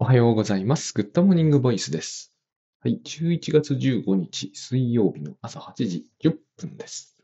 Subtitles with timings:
[0.00, 0.92] おはようございます。
[0.92, 2.34] Good Morning Voice です。
[2.80, 7.16] はい、11月15日水曜日の朝8時10分です。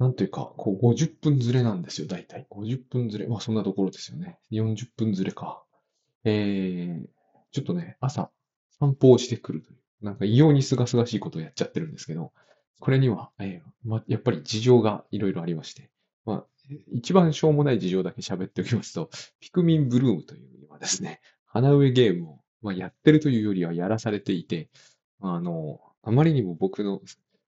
[0.00, 2.48] なんというか、こう50分ずれなんですよ、大体。
[2.50, 3.28] 50分ずれ。
[3.28, 4.36] まあそんなところですよね。
[4.50, 5.62] 40分ずれか。
[6.24, 7.06] えー、
[7.52, 8.32] ちょっとね、朝
[8.80, 12.32] 散歩をしてくるという、なんか異様に清々しいことをやっちゃってるんですけど、
[12.80, 15.92] これには、えーま、やっぱり事情がいろいろありまして、
[16.24, 16.46] まあ、
[16.90, 19.08] 一番しょうもない事情だけ喋っておきますと、
[19.38, 21.20] ピクミンブルームという今ですね、
[21.56, 24.68] 花植えゲームを、まあ、やってるというよりはやらされていて、
[25.20, 27.00] あの、あまりにも僕の、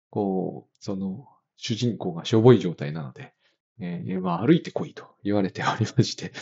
[0.08, 3.34] こう、その、主人公がしょぼい状態なので、
[3.80, 6.32] えーまあ、歩いてこいと言われておりまして、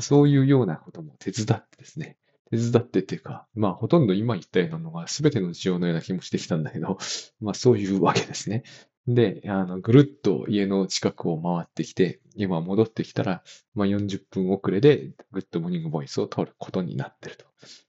[0.00, 2.16] そういうようなことも手伝ってですね、
[2.50, 6.98] 手伝ってっていうか、まあ、ほとんど今言ったようなのが全ての事情のような気もしてきたんだけど、
[7.40, 8.64] まあ、そういうわけですね。
[9.06, 13.42] で、あの、ぐるっと家の近くを回ってきて、今戻ってきたら、
[13.74, 17.44] まあ、40分遅れで、 Good Morning Voice を録ることになってると。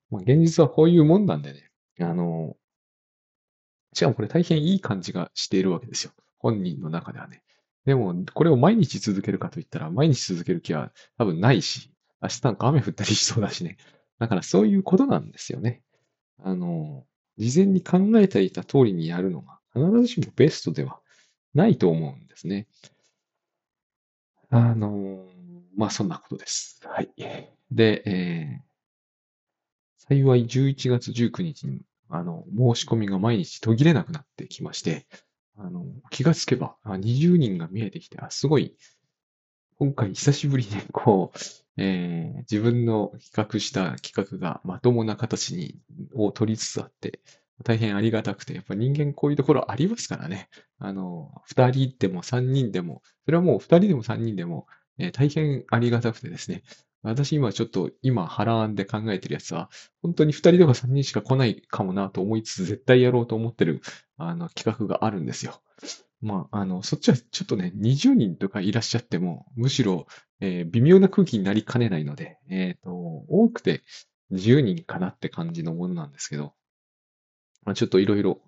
[0.10, 2.56] まあ、現実はこういうもんなんでね、あの、
[3.94, 6.14] しかもこれ大変いい感じがしているわけですよ。
[6.40, 7.44] 本人の中ではね。
[7.86, 13.78] でも、これを毎日続けるかといったら、毎日続ける気は多分ないし、明日なんか雨降ったりしそうだしね。
[14.20, 15.84] だからそういうことなんですよね。
[16.40, 17.06] あの、
[17.38, 21.00] 事前に考えていた通りにやるのが必ずしもベストでは
[21.54, 22.68] ないと思うんですね。
[24.50, 25.28] あの、
[25.76, 26.80] まあそんなことです。
[26.86, 27.10] はい。
[27.72, 28.74] で、えー
[29.98, 32.44] 幸い11月19日にあの
[32.76, 35.08] 申し込みが毎日途切れなくなってきまして、
[35.58, 38.76] あの気がつけば20人が見えてきて、あすごい、
[39.78, 45.80] 今回久しぶりにこう、えー自分の企画した企画がまともな形に
[46.14, 47.20] を取りつつあって、
[47.64, 50.50] 大変ありがたくて、やっぱ人間こういうところありますからね。
[50.80, 56.64] あの、二人でも三人でも、それはもう二人でも三人でも、えー大変ありがたくてですね。
[57.02, 59.70] 私今ちょっと今腹案で考えてるやつは、
[60.02, 63.82] 本当に二人とか三人しか来ないかもなと思いつつ、絶対やろうと思ってる
[64.18, 65.62] あの企画があるんですよ。
[66.22, 70.08] まあ、あの、そっちはちょっとね、20人とかいらっしゃっても、むしろ、
[70.40, 73.84] えー微妙な空気になりかねないので、えっと、多くて
[74.32, 76.54] 10人かなって感じのものなんですけど、
[77.66, 78.42] まあ、ちょっといろいろ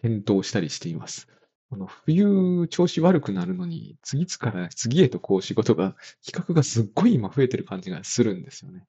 [0.00, 1.28] 検討したりしています。
[1.70, 8.84] あの冬調子悪くなるのに、次から次へとこう仕事が、企画がすっごい今増えてる感じがするんですよね。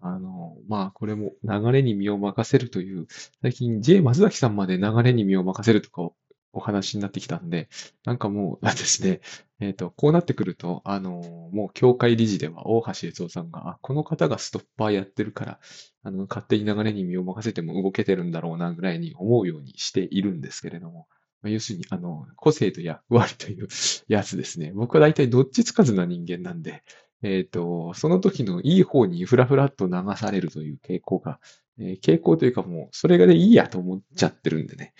[0.00, 3.06] あの、まあこれも流れに身を任せるという、
[3.42, 6.14] 最近 J 松崎さんまで流れに身を任せるとかお
[6.52, 7.68] お話になってきたんで、
[8.04, 9.20] なんかもうですね、
[9.58, 11.22] えっと、こうなってくると、あの、
[11.52, 15.60] もう協会理事では大橋悦夫さんが、あ、この方がストッパーやってるから、
[16.02, 21.06] あの、勝手に流れに身を任せても動けてるんだろうなぐらいに思うようにしているんですけれども、
[21.40, 23.68] まあ要するに、あの、個性と役割という
[24.08, 24.72] やつですね。
[24.74, 26.82] 僕は大体どっちつかずな人間なんで、
[27.22, 31.40] えっと、その時のいい方にふらふらっと流されるという傾向が、
[31.78, 34.92] えー傾向というかもう、それがでいいやと思っちゃってるんでね。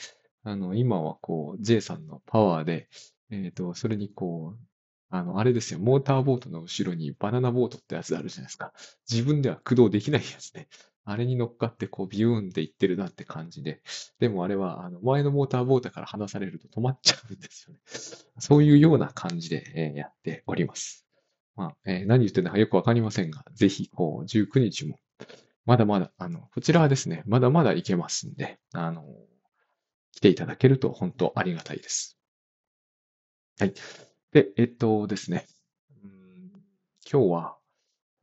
[0.44, 2.88] あの、今はこう、J さんのパワーで、
[3.31, 4.59] えっと、それにこう、
[5.09, 8.72] あの、あれですよ、モーターボートの後ろにバナナボートってやつあるじゃないですか。
[9.10, 10.69] 自分では駆動できないやつね。
[11.04, 13.81] あれに乗っかってこうビューンって行ってるなって感じで。
[14.19, 17.81] でもあれは、あの、前のモーターボートから離されると止まっちゃうんですよね。
[18.41, 21.06] そういうような感じで、やっております。
[21.54, 24.98] まあ、えー何言ってるのかよくわかりませんが、ぜひ、こう、19日も、
[25.65, 29.04] まだまだ、あの、こちらはですね、まだまだいけますんで、あの、
[30.12, 32.19] 来ていただけると本当ありがたいです。
[33.58, 33.74] はい。
[34.32, 35.46] で、えっとですね、
[36.04, 36.52] うん
[37.10, 37.56] 今日は、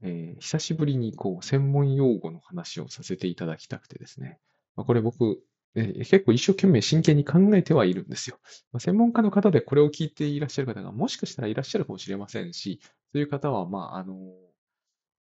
[0.03, 4.39] えー久しぶりにこう専門用語の話をさせていただきたくてですね、
[4.75, 5.39] まあ、これ僕、
[5.75, 8.39] えー結構一生懸命真剣に考えてはいるんですよ。
[8.73, 14.15] まあ、専門家の方でこれを聞いていらっしゃる方がもしかしたらいらっしゃるかもしれませんし、そういう方は、まあ、あの、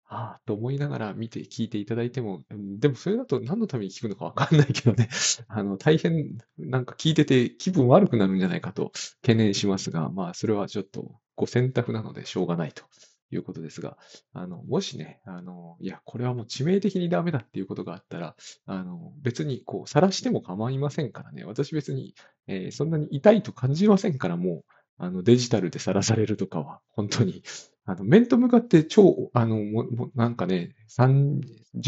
[0.10, 5.10] ああ、と思いながら見て聞いていただいても、でもそれだと何のために聞くのかわかんないけどね、
[5.50, 8.92] あの、大変なんか聞いてて気分悪くなるんじゃないかと
[9.22, 12.84] 懸念しますが、まあ、それはちょっとご選択なのでしょうがないと
[13.32, 13.98] いうことですが、
[14.32, 22.16] あの、もしね、あの、いや、これはもう致命的にダメだっていうことがあったら、あの、別にこう、晒しても構いませんからね、私別に、
[22.48, 27.44] えーそんなに痛いと感じませんから、もう、あの、デジタルで晒されるとかは、本当に、
[27.88, 31.42] あの、面と向かって超、あの、ももなんかね、30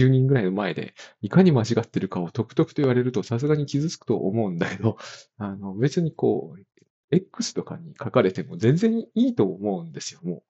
[0.07, 4.97] 人ぐらいの前で、いかに間違ってるかをとくとくと言われると、さすがに傷つくと思うんだけど、
[5.37, 6.63] あの、別にこう、
[7.11, 10.43] X とかに書かれても全然いいと思うんですよ、もう。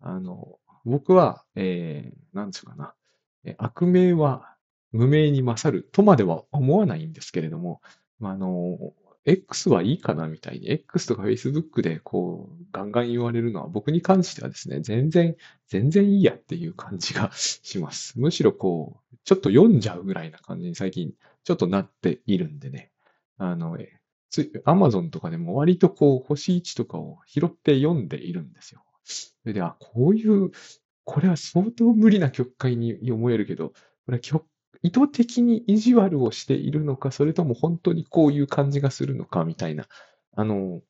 [0.00, 2.92] あの、僕は、えー、なんつうかな、
[3.58, 4.56] 悪名は
[4.90, 7.80] 無名に勝るとまでは思わないんですけれども、
[8.18, 8.76] まあ、あの、
[9.28, 15.36] X はいいかなみたいに、X とか Facebook でこう、ガンガン言われるのは僕に関してはですね、全然、
[15.68, 18.18] 全然いいやっていう感じが します。
[18.18, 21.12] むしろこう、ちょっと読んじゃうぐらいな感じに最近
[21.44, 22.90] ちょっとなっているんでね。
[23.36, 23.76] あの、
[24.30, 28.82] つアマゾンとかでも割とこう星1とかを拾って読んでいるんですよ。
[29.04, 30.50] それで、あ、こういう、
[31.04, 34.46] これは相当無理な曲解に思えるけど、これは曲
[34.82, 39.86] 意図的に意地悪をしているのか、それとも本当にこういう感じがするのかみたいな、
[40.34, 40.80] あの、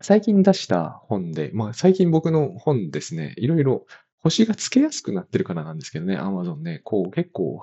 [0.00, 3.86] 最近出した本で、まあ最近僕の本ですね、いろいろ
[4.26, 7.62] 星がつけやすくなってるからなんですけどね、Amazon ね、こう結構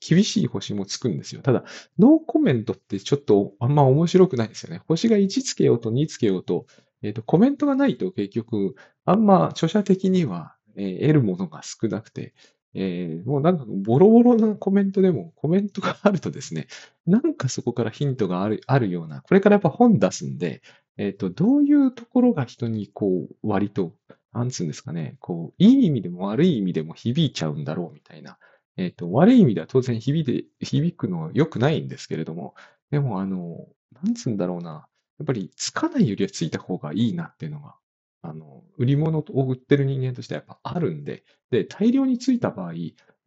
[0.00, 1.42] 厳しい星もつくんですよ。
[1.42, 1.64] ただ、
[1.98, 4.80] ノーコメントってちょっとあんま面白くないですよね。
[4.86, 6.66] 星が1つけようと2つけようと、
[7.02, 12.34] えっ、ー、と、コメントがないと結局、あんま著者的には、えー、得るものが少なくて、
[12.74, 16.66] えー、もうなんかボロボロなコメントでもコメントがあるとですね、
[17.06, 20.62] なんかそこからヒントがあるあるような、これからやっぱ本出すんで、
[20.96, 23.94] えっ、ー、と、どういうところが人にこう、割と、
[24.32, 28.38] なんつうんですかね、こう、いい意味でも悪い意味でも響いちゃうんだろうみたいな。
[28.76, 32.54] えっ、ー、と、悪い意味では当然響いて、響くのは良くないんですけれども、
[32.90, 33.68] でもあの、
[34.02, 34.86] なんつうんだろうな、
[35.18, 37.76] やっぱりつかないよりはついた方がいいなっていうのが
[38.24, 42.72] あの、売り物を売ってる人間としてはやっぱあるんで、で、大量についた場合、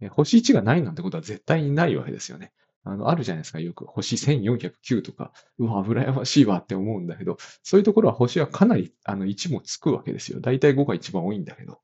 [0.10, 2.52] 星1がないなんてことは絶対にないわけですよね。
[2.84, 3.60] あの、あるじゃないですか。
[3.60, 10.40] よく星1409とか、うわ、羨ましいわって思うんだけど、そういうところは星はかなり、あの、1もつくわけですよ。
[10.40, 11.80] だいたい5が一番多いんだけど。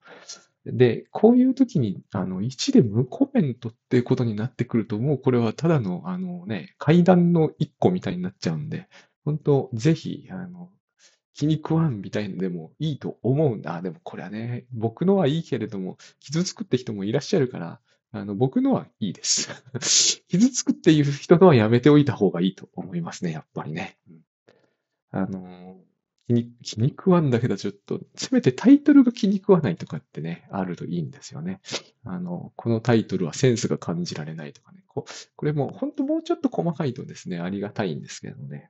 [0.65, 8.87] で、こういう時に、あの、1で無コメントっていうことになってくると、もうこれはただの、あのね、階段の1個みたいになっちゃうんで、
[9.25, 10.71] 本当ぜひ、あの、
[11.33, 13.81] 気に食わんみたいのでもいいと思うんだ。
[13.81, 17.79] でもこれはね、僕のはいいけれども、傷つくって人もいらっしゃるから、
[18.11, 19.49] あの、僕のはいいです。
[20.29, 23.97] 傷つくっていう人のはやめておいた方がいいと思いますね、やっぱりね。
[24.07, 24.21] うん、
[25.09, 25.81] あの
[26.27, 31.59] 気に、気に食わんだけど、ちょっと、せめてタイトルが気に食わないとかってね、あるといいんですよね。
[32.03, 34.83] あの、このタイトルはセンスが感じられないとかね。
[34.87, 38.69] ここれも、本当もうちょっと細かいとですね、ありがたいんですけどね。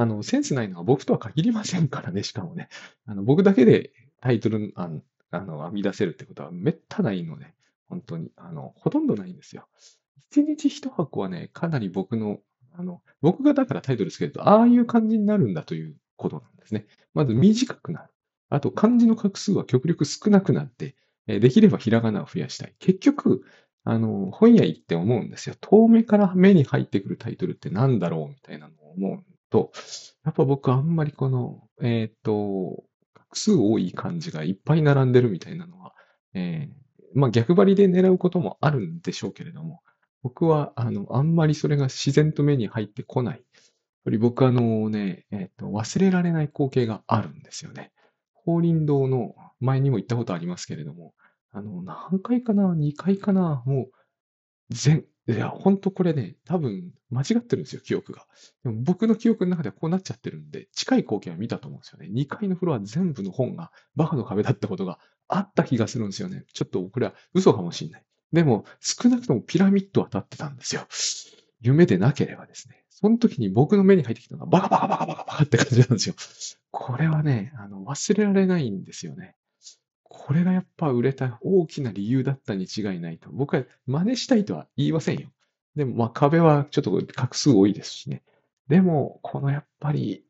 [0.00, 2.70] あの、センスないのは僕とは限りませんからね、しかもね。
[3.04, 3.92] あの僕だけで
[4.22, 7.52] タイトルあのあの編み出せるってことはめったないので、
[7.86, 9.68] 本当に、あの、ほとんどないんですよ。
[10.30, 12.38] 一日一箱はね、かなり僕の、
[12.72, 16.86] あの、僕がだからタイトルつけると、ああいう感じになるんだということなんですね。
[17.12, 18.10] まず短くなる。
[18.48, 22.74] あと、漢字の画数は極力少なくなって、できればひらがなを増やしたい。
[22.78, 23.44] 結局、
[23.84, 25.56] あの、本屋行って思うんですよ。
[25.60, 29.72] 遠目から目に入ってくるタイトルって何だろうみたいなのを思うと、
[30.24, 35.94] やっぱ僕あんまりこの、えっ、ー、と、画数多い漢字がいっぱい並んでるみたいなのは、
[36.34, 36.74] えー、
[37.14, 39.82] まあ逆張りで狙うこともあるんでしょうけれども、
[40.22, 43.36] 僕は、あの、あんまりそれが自然と目に入ってこない。
[43.36, 43.44] やっ
[44.04, 47.92] ぱり僕あのね、えっ、ー、と、忘れられない光景があるんですよね。
[48.34, 51.14] 法輪堂の前にも行ったことありますけれども、
[51.52, 53.62] あの、何回かな ?2 回かな？
[53.66, 53.92] もう、
[54.70, 55.04] 全、
[55.34, 58.26] いや、ほんとこれね、多分間違ってるんですよ、記憶が。
[58.64, 62.08] でも僕の記憶の中ではこうなっちゃってるんで、近い光景は見たと思うんですよね。
[62.12, 64.98] 2階のフロア全部の本がバカの壁だったことが
[65.28, 66.44] あった気がするんですよね。
[66.52, 68.04] ちょっとこれは嘘かもしれない。
[68.32, 70.86] でも、少なくともピラミッドは立ってたんですよ。
[71.60, 72.84] 夢でなければですね。
[72.88, 76.14] その時に僕の目に入ってきたのがバカバカバカバカバカって感じなんですよ。
[76.70, 79.34] これはね、あの忘れられないんですよね。
[80.22, 83.30] これがやっぱ売れた大きな理由だったに違いないと。
[83.32, 85.32] 僕は真似したいとは言いませんよ。
[85.76, 88.22] でも、まあ壁はちょっと画数多いですしね。
[88.68, 90.22] でも、このやっぱり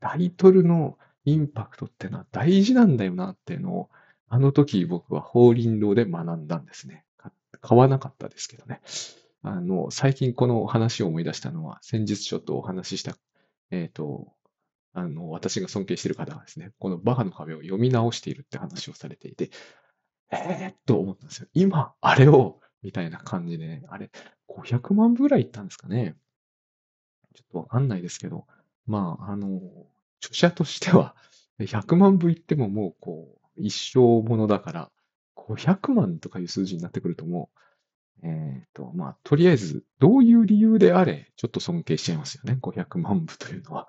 [0.00, 0.96] タイトルの
[1.26, 3.90] インパクトってのは大事なんだよなっていうのを、
[4.28, 7.04] あの時僕は法輪堂で学んだんですね。
[7.60, 8.80] 買わなかったですけどね。
[9.42, 13.14] あの、最近この話を思い出したのは、先日ちょっとお話しした、
[13.70, 14.33] えっ、ー、と、
[14.94, 19.50] あの、私が尊敬している方がですね、このバカの壁を読み直しているって話をされていて、
[20.30, 21.48] えーっと思ったんですよ。
[21.52, 24.10] 今、あれを、みたいな感じで、ね、あれ、
[24.48, 26.16] 500万部ぐらいいったんですかね。
[27.34, 28.46] ちょっとわかんないですけど、
[28.86, 29.60] まあ、あの、
[30.22, 31.16] 著者としては、
[31.58, 34.90] 100万部いってももう、こう、一生ものだから、
[35.36, 37.50] 500万とかいう数字になってくるとも
[38.22, 42.58] う、えっ、と、まあ、とりあえず、どういう理由であれ、ちょっと尊敬しちゃいますよね。
[42.60, 43.88] 500万部というのは。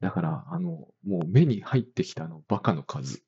[0.00, 3.22] だから、あの、もう目に入ってきたのバカの数。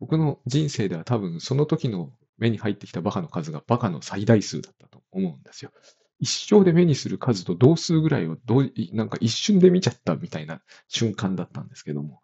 [0.00, 5.72] 僕の人生では多分その時の目に入ってきたバカの数がバカの最大数だったと思うんですよ。
[6.20, 12.20] 一生で目にする数と同数ぐらいをどう、なんか一瞬で見ちゃったみたいな瞬間だったんですけども、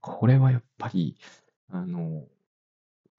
[0.00, 1.16] これはやっぱり、
[1.70, 2.24] あの、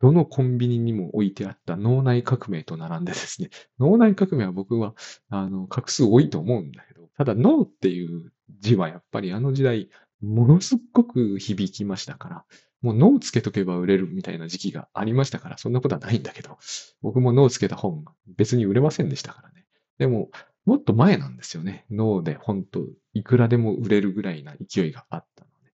[0.01, 3.49] どのコンビニにも置いてあった脳内革命と並んでですね、
[3.79, 4.95] 脳内革命は僕は、
[5.29, 9.89] あの、画数多いと思うんだけど、ただ脳っていう字はやっぱりあの時代
[10.21, 12.45] ものすっごく響きましたから、
[12.81, 16.57] もう脳つけとけば売れるみたいな時期がありましたから、そんなことはないんだけど、
[17.01, 18.05] 僕も脳つけた本、
[18.37, 19.65] 別に売れませんでしたからね。
[19.97, 20.29] でも、
[20.65, 21.85] もっと前なんですよね。
[21.89, 25.71] 脳で本当いくらでも売れるぐらいな勢いがあったので。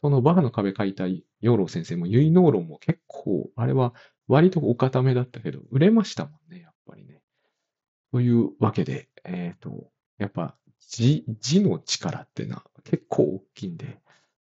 [0.00, 1.04] そのバカの壁書いた
[1.40, 3.94] 養老先生も、結納論も結構、あれは
[4.28, 7.20] 割とお固めだったけど、売れましたもんね、やっぱりね。
[8.12, 10.56] というわけで、えっ、ー、と、やっぱ
[10.88, 14.00] 字、字の力っていうのは結構大きいんで、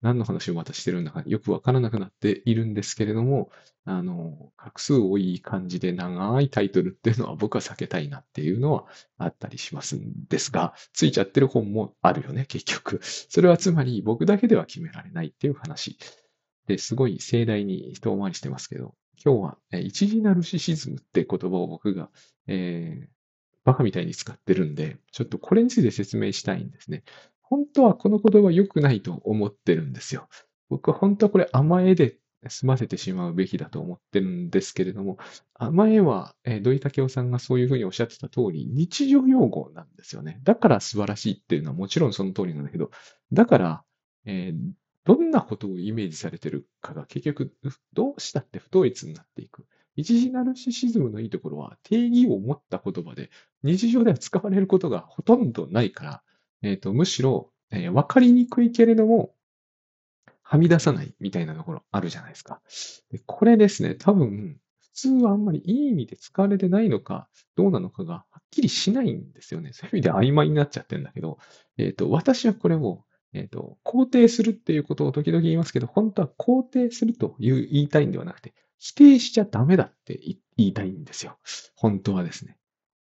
[0.02, 3.50] 何の話をまたしてるんだかよくわからなくなっているんですけれども、
[3.84, 8.86] あの、画数多い感じで長いタイトルっていうのは僕は避けたいなっていうのは
[9.18, 13.00] あったりしますんですが、ついちゃってる本もあるよね、結局。
[13.02, 15.98] それはつまり僕だけでは決められないっていう話。
[16.68, 22.10] ですごい盛大に人を回りしてますけど、今日は、一時ナルシシズムって言葉を僕が、
[22.46, 23.08] えー、
[23.64, 27.04] バカみたいに使ってるんで、ちょっとこれについて説明したいんですね。
[27.50, 30.28] 本当はこの言葉良くないと思ってるんですよ。
[30.70, 32.18] 僕は本当はこれ甘えで
[32.50, 35.18] 済ませてしまうべきだと思ってるんですけれども、
[35.54, 40.40] 甘えは、えー、土井武雄さんがそういうふうにおっしゃってた通り、日常用語なんですよね。
[40.44, 42.92] だから素晴らしいっていうのはもちろんその通りなんだけど、
[43.32, 43.84] だから、
[44.26, 44.72] えー、
[45.06, 47.54] どんなことをイメージされてるかが結局、
[47.94, 49.66] どうしたって不統一になっていく。
[49.96, 53.32] 一時ナルシシズムのいいところは定義を持った言葉で
[53.64, 56.24] 日常では使われることがほとんどないから、
[56.62, 59.34] えっ、ー、と、むしろ、えー、わかりにくいけれども、
[60.42, 62.62] はみ出さないみたいなところあるじゃないですか。
[63.12, 69.74] でこれですね、多分、普通はあんまりいい意味で使われてないのか、どうなのかがはっきりしないんですよね。
[69.74, 71.38] そういう意味で曖昧になっちゃってるんだけど、
[71.78, 80.18] えっ、ー、と、私はこれを、えっ、と、肯定するっていうことを時々言いますけど、本当は肯定するという言いたいんではなくて、否定しちゃダメだって
[80.56, 81.38] 言いたいんですよ。
[81.76, 82.58] 本当はですね。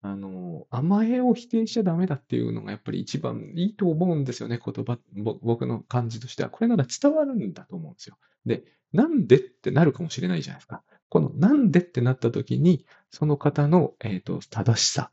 [0.03, 4.99] あの、甘えを否定しちゃダメだっていうのがやっぱり一番いいと思うんですよね、言葉、
[5.43, 6.49] 僕の感じとしては。
[6.49, 8.17] これなら伝わるんだと思うんですよ。
[8.47, 10.83] で、なんでってなるかもしれないじゃないですか。
[11.11, 15.11] このなんでってなった時に、その方の、えっ、ー、と、正しさ。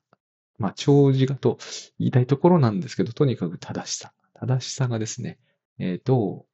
[0.58, 1.58] まあ、長寿がと
[2.00, 4.14] 言いたいところなんですけど、とにかく正しさ。
[4.34, 5.38] 正しさがですね、
[5.80, 6.46] えっ、ー、と、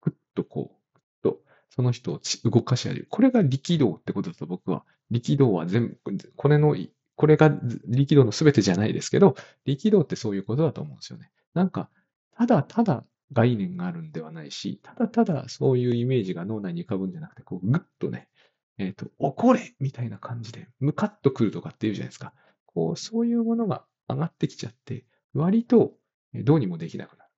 [0.00, 1.40] ぐっとこう、ぐっと、
[1.70, 3.06] その人を動かし上げる。
[3.08, 6.76] これが力道ってことだと僕は、力道は全部、これの
[7.18, 7.50] これが
[7.88, 9.34] 力道の全てじゃないですけど、
[9.64, 11.32] 力道ってそういうことだと思うんですよね。
[11.52, 11.90] なんか、
[12.36, 18.28] ただただ概念があるんではないし、ただただそういうイメージが脳内に浮かぶんじゃなくて、こう、ぐっとね、
[18.78, 22.32] えっ、ー、と、怒れみたいな感じで、ムカッとくるとかっていうじゃないですか。
[22.66, 25.94] こう、そういうものが上がってきちゃって、割と
[26.34, 27.30] どうにもできなくなる。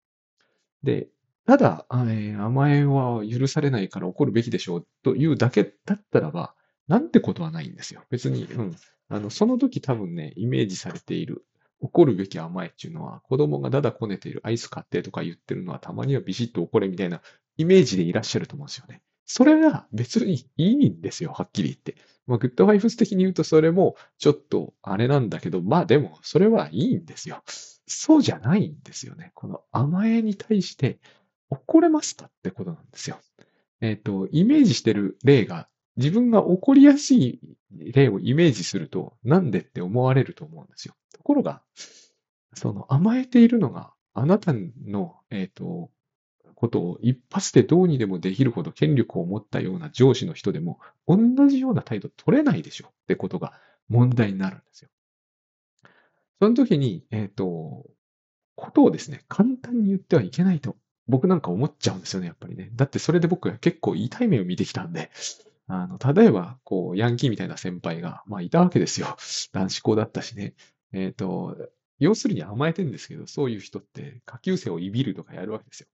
[0.83, 1.07] で、
[1.47, 6.53] ただ、えー、甘えは許されないから怒るべきでしょうというだけだったらば、
[6.87, 8.03] なんてことはないんですよ。
[8.09, 8.75] 別に、うん。
[9.11, 11.45] あの、その時多分ね、イメージされている、
[11.81, 17.21] 怒るべき甘えっていうのは、子供がだだこねているアイス買ってとか言ってるのは、たまにはビシッと怒れみたいな
[17.57, 19.01] イメージでいらっしゃると思うんですよね。
[19.25, 21.95] それが別にいいんですよ、はっきり言って。
[22.25, 27.43] まあ、グッドファイブス的に言うとそれもちょっとあれなんだけど、まあでもそれはいいんですよ。
[27.87, 29.31] そうじゃないんですよね。
[29.35, 30.99] この甘えに対して
[31.49, 33.19] 怒れますかってことなんですよ。
[33.81, 35.67] えっ、ー、と、イメージしてる例が
[36.01, 37.39] 自分が起こりやすい
[37.71, 40.95] 例をイメージすると、なんでって思われると思うんですよ。
[41.13, 41.61] ところが、
[42.53, 45.89] その甘えているのがあなたの、えっ、ー、と、
[46.55, 51.17] ことを一発でどうにでもできるほど権力を持ったような上司の人でも同
[51.47, 53.53] じような態度取れないでしょってことが
[53.89, 54.89] 問題になるんですよ。
[56.39, 57.85] その時に、えっ、ー、と、
[58.55, 60.75] ことをですね、簡単に言ってはいけないと
[61.07, 62.69] 僕なんか思っちゃうんですよね、やっぱりね。
[62.73, 65.11] だってそれで僕は結構痛い目を見てきたんで、
[65.73, 69.15] あの、例えば、こう、ヤンキーみたいな先輩が、まあ、いたわけですよ。
[69.53, 70.53] 男子校だったしね。
[70.91, 71.55] えっ、ー、と、
[71.97, 75.87] 要するに甘えてるんですけど、そういう人って下級生をいびるとかやるわけですよ。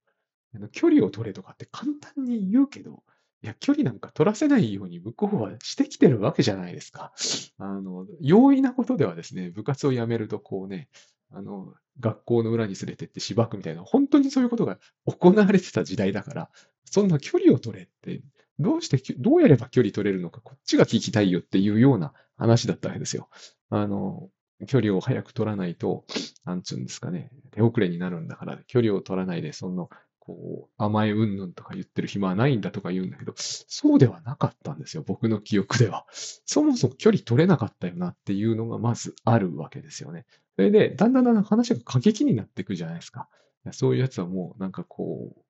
[0.55, 3.03] あの距離を取れとかって簡単に言うけど、
[3.43, 7.13] いや、距離なんか取らせないように向こうはしてきてるわけじゃないですか。
[7.59, 10.87] あの、容易なことではですね、部活を辞めるとこうね、
[11.29, 16.49] あの、学校の裏に連れてってしばくみたいな、本当にそういうことが行われてた時代だから、
[16.85, 18.21] そんな距離を取れって
[18.59, 23.29] どうして、どうやれば距離取れるのか、こっちが聞きたいよっていうような話だったわけですよ。
[23.69, 24.29] あの、
[24.65, 26.05] 距離を早く取らないと、
[26.45, 36.05] なんつうんですかね、手遅れになるんだから、距離を取らないで、その、こう、甘えうんぬんとか言ってる暇はないんだとか言うんだけど、そうではなかったんですよ、僕の記憶では。
[36.11, 40.25] そもそも距離取れなかったよなっていうのがまずあるわけですよね。
[40.55, 43.29] それで、だんだんだんだん話が過激になっていくじゃないですか。
[43.71, 45.41] そういうやつはもう、なんかこう、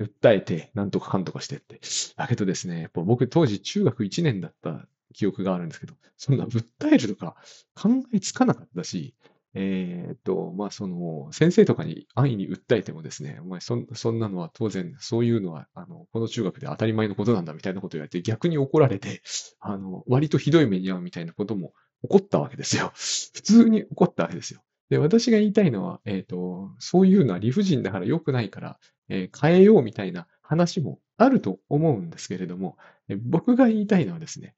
[0.00, 1.80] 訴えて、なんとかかんとかしてって。
[2.16, 7.36] だけどですね、やっぱ僕当時中学1年だった記憶があるんですけど、そんな訴えるとか
[7.74, 9.14] 考えつかなかったし、
[9.54, 19.22] えーっと、まあ、その、先生とかに安易に訴えてもですね、お前そん、そんなのは当然、そういうのは、あの、この中学で当たり前のことなんだみたいなことを言われて、逆に怒られて、
[19.60, 21.72] あの、割とひどい目に遭うみたいなことも
[22.02, 22.90] 起こったわけですよ。
[22.94, 24.60] 普通に起こったわけですよ。
[24.90, 32.76] で、私が言いたいのは、えーと、そういうのは理不尽だから良くないから、えー変えようみたいな話もあると思うんですけれども、
[33.08, 34.54] え僕が言いたいのはですね、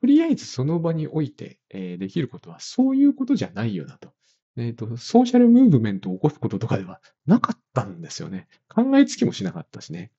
[0.00, 4.12] とりあえずその場において、えーできることはそういうことじゃないよなと。
[4.56, 8.48] えっと、ソーシャルムーブメントを起こすこととかではなかったんですよね。
[8.68, 10.10] 考えつきもしなかったしね。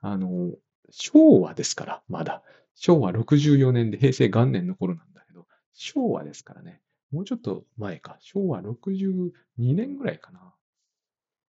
[0.00, 0.50] あの、
[0.90, 2.42] 昭和ですから、まだ。
[2.74, 6.80] 昭和64年で平成元年の頃なんだけど、昭和ですからね。
[7.12, 8.16] もうちょっと前か。
[8.20, 10.54] 昭和62年ぐらいかな。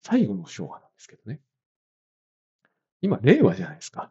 [0.03, 1.41] 最後の昭和なんですけどね。
[3.01, 4.11] 今、令和じゃないですか。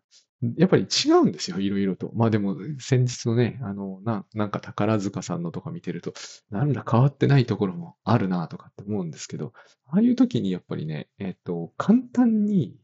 [0.55, 2.11] やっぱり違うんですよ、いろいろと。
[2.13, 6.13] まあでも、先日のね、あの、な、なんか宝塚さんのとか見てると、
[6.51, 9.53] なんだ変わってないところもあるなとかって思うんですけど、
[9.87, 12.75] ああいう時にやっぱりね、えっと、簡単に、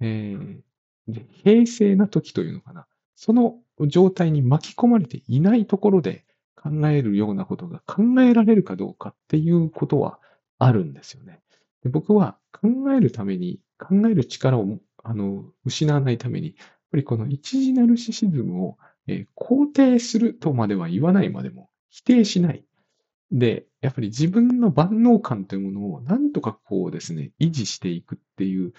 [0.00, 0.60] えー
[1.44, 2.86] 平成な時というのかな。
[3.14, 6.24] その状態に巻き込まれていないところで
[6.56, 10.18] 考えるようなことが考えられるかどうかっていうことは
[10.58, 11.40] あるんですよね。
[11.82, 14.66] で僕は考えるために、考える力を
[15.08, 16.56] あの失わないために、やっ
[16.90, 22.64] ぱりこの一時ナルシシズムを、えー肯定するとまでは言わないまでも否定しない。
[23.30, 28.72] で、やっぱり自分の万能感というものをなんとかこうですね、維持していくっていう、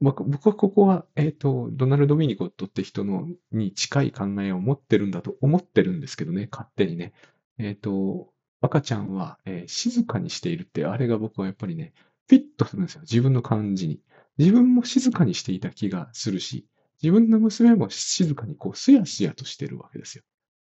[0.00, 7.12] 僕はここは、えっ、と、ドナルド・ウィニコットって人のに近い考えを持ってるんだと思ってるんですけどね、勝手にね。
[7.58, 11.92] えっ、と、赤ちゃんは、えー静かにしているって、あれが僕はやっぱりね、
[12.28, 13.02] フィットするんですよ。
[13.02, 14.00] 自分の感じに。
[14.42, 16.66] 自分も静かにしていた気がするし、
[17.00, 20.24] 自分の娘も静かにこう、すやすやとしてるわけですよ。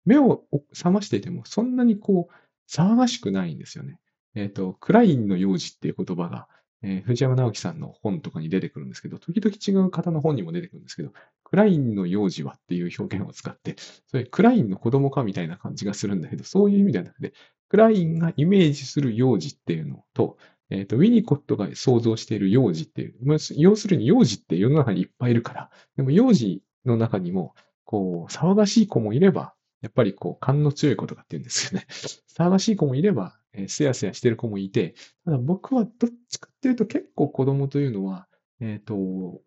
[0.05, 2.35] 目を覚ましていても、そんなにこう、
[2.71, 3.99] 騒がしくないんですよね。
[4.35, 6.49] えっ、と、クラインの幼児っていう言葉が、
[6.83, 11.12] えー藤山直樹さんの本とかに出てくるんですけど、時々違う方の本にも出てくるんですけど、
[11.43, 13.76] クラインの幼児はっていう表現を使って、
[14.07, 17.33] それクラインの子供かみたいな感じがするんだけど、そういう意味ではなくて、
[17.69, 20.37] クラインがイメージする幼児っていうのと、
[20.73, 31.87] えっ、と、ウィニコットが想像している幼児っていう、まあ要するに幼児って世の中にいっぱいいるから、でも幼児の中にも、こう、騒がしい子もいれば、やっぱりこう、勘の強い子とかって言うんですよね。
[32.35, 34.94] 騒がしい子もいれば、えーすやすやしてる子もいて、
[35.27, 38.27] ただ僕はどっちかっていうと結構子供というのは、
[38.61, 38.94] えっ、と、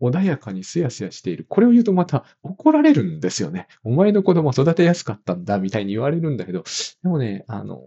[0.00, 1.46] 穏やかにすやすやしている。
[1.48, 3.66] これを言うとまた怒られるんですよね。
[3.82, 6.64] お前の子供育てやすかったんだ、みたいに言われるんだけど、
[7.02, 7.82] でもね、あの、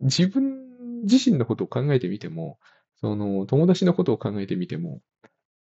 [0.00, 0.63] 自分
[1.04, 2.58] 自身のことを考えてみても、
[3.00, 5.00] その、友達のことを考えてみても、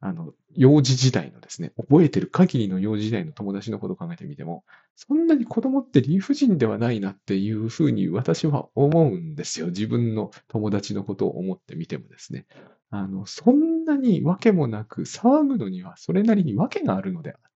[0.00, 4.64] あの、幼児時代のですね、覚えてる限りの幼児時代の友達のことを考えてみても、
[4.96, 9.68] そんなに子供って理不尽ではないなっていうふうに私は思うんですよ。
[9.68, 12.46] 自分の友達のことを思ってみてもですね。
[12.90, 17.51] あの、そんなに訳もなく騒ぐのにはそれなりに訳があるのであっ、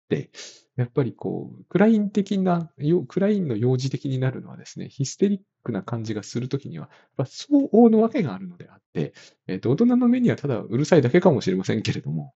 [0.77, 2.71] やっぱりこう、クライン的な、
[3.07, 9.13] クラインの幼児的になるのはですね、ヒステリックな感じがするときには、やっぱ相応の訳があるのであって、
[9.47, 12.33] えっ、と、大人の目にはただうるさいだけかもしれませんけれども、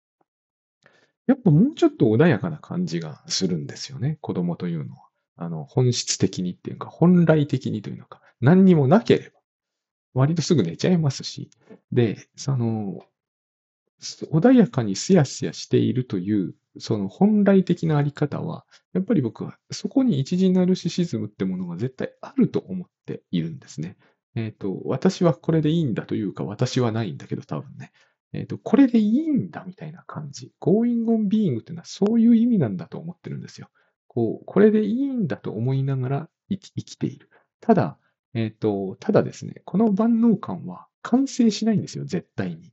[1.28, 5.10] やっぱもうちょっと穏やかな感じがするんですよね、子供というのは。
[5.36, 9.40] あの、本質的にっていうか、本来的にというのか、何にもなければ、
[10.14, 11.50] 割とすぐ寝ちゃいますし、
[11.92, 13.06] で、その、
[14.32, 23.98] 穏やかにすやすやしているという、その本来的なあり方は、やっぱり僕はそこに一時ナルシシズムってものが絶対あると思っているんですね。
[24.36, 27.92] えっ、と、私はこれでいいんだというか、私はないんだけど多分ね。
[28.32, 30.54] えっ、と、これでいいんだみたいな感じ。
[30.62, 33.70] going on being っていうのはそういう意味なんだと思ってるんですよ。
[34.08, 37.30] こう、これでいいんだと思いながら生きている。
[37.60, 37.98] ただ、
[38.34, 42.72] えっ、と、ただですね、この万能感は完成しないんですよ、絶対に。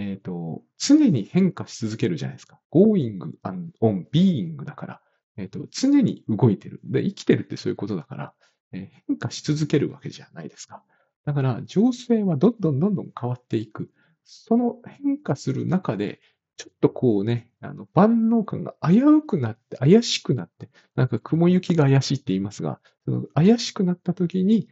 [0.00, 2.58] えっ、と、常に変化し続けるじゃないですか。
[2.72, 5.00] going on being だから、
[5.36, 6.80] えっ、と、常に動いてる。
[6.84, 8.34] で、生きてるってそういうことだから、
[8.72, 10.82] えー変化し続けるわけじゃないですか。
[11.26, 13.90] だから、情勢はどんどんどんどん変わっていく。
[14.24, 16.20] その変化する中で、
[16.56, 24.68] ちょっとこうね、あの、万能感が危うくなって、怪しくなって、なんか雲行きが怪しいって言いますが、その怪しくなった時に、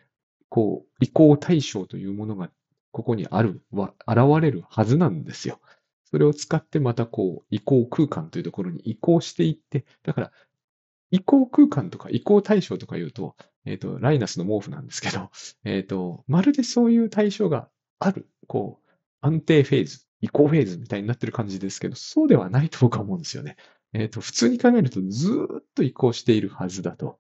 [0.49, 2.51] こう、移行対象というものが
[2.91, 5.61] ここにある、は、現れるはずなんですよ。
[6.11, 10.33] それを使ってまたこう、移行空間というところに移行していって、だから、
[11.11, 15.31] 移行空間とか移行対象とか言うと、えっ、と、ライナスの毛布なんですけど、
[15.65, 23.57] えっ、と、まるでそういう対象がある、こう、安定フェーズ、移行フェーズみたいになってる感じですけど、そうではないと僕は思うんですよね。
[23.93, 27.19] えっ、と、普通に考えるとずっと移行しているはずだと。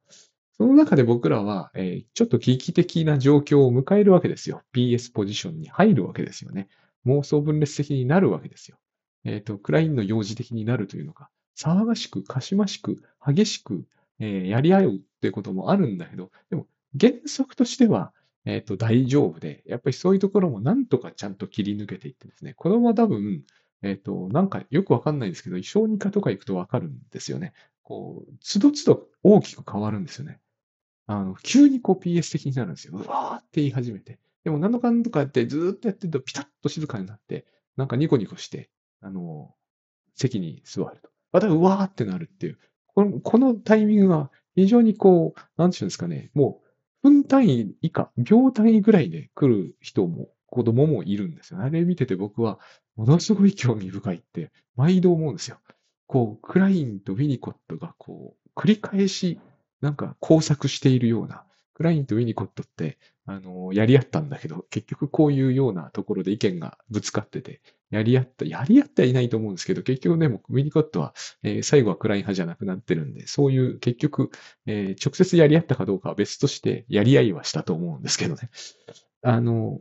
[0.58, 4.62] その中で僕らは、えーちょっと危機的な状況を迎えるわけですよ。
[4.74, 6.68] PS ポジションに入るわけですよね。
[7.06, 8.76] 妄想分裂的になるわけですよ。
[9.24, 13.84] えっ、と、クラインの幼児的になるというのか、騒がしく、かしましく、激しく、
[14.18, 16.66] えーやり合うっていうこともあるんだけど、でも
[16.98, 18.12] 原則としては、
[18.44, 23.44] えっ、と、大丈夫で、やっぱりそういうところもなんとかちゃんと切り抜けていってですね、子供は多分、
[23.82, 27.52] えっ、と、なんかよくわかんないんですけど、小児科とか行くとわかるんですよね。
[27.84, 30.40] こう、つどつど大きく変わるんですよね。
[31.08, 32.92] あの、急にこう PS 的になるんですよ。
[32.94, 34.18] うわーって言い始めて。
[34.44, 39.54] でも、なんとかんとかやって、ずーっとやってると、ピタッと静かになって、なんかニコニコして、あの、
[40.14, 41.08] 席に座ると。
[41.32, 42.58] また、うわーってなるっていう。
[42.94, 46.60] このこのタイミングが非常にこう、なんていうんですかね、も
[47.02, 51.60] う、分単位以下、秒単位ぐらいで来る人も、子供もいるんですよ。
[51.60, 52.58] あれ見てて僕は、
[52.96, 55.58] ものすごい興味深いって、毎度思うんですよ。
[56.06, 59.38] こう、クラインとウィニコットが、こう、繰り返し、
[59.80, 67.60] なんか工作しているような、クラインとウィニコットって、あの、やり合ったんだけど、結局こういうようなところで意見がぶつかってて、
[67.90, 74.30] やり合った、やり合ってはいないと思うんですけど、結局でも、ウィニコットは、えー最後はクライン派じゃなくなってるんで、そういう結局、
[74.66, 78.50] えー直接やり合ったかどうかは別として、やり合いはしたと思うんですけどね。
[79.22, 79.80] あの、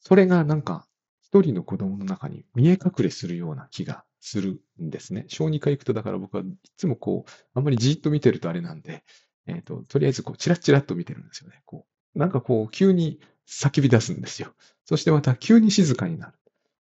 [0.00, 0.86] それがなんか、
[1.22, 5.24] 一人の子供の中に見え隠れするような気がするんですね。
[5.28, 9.04] 小児科行くと、だから僕はいつもこう、あんまりじーっと見てるとあれなんで、
[9.46, 11.62] えっ、と、とりあえずこう、チラッチラッと見てるんですよね。
[11.64, 14.54] こう、なんかこう、急に叫び出すんですよ。
[14.84, 16.34] そしてまた急に静かになる。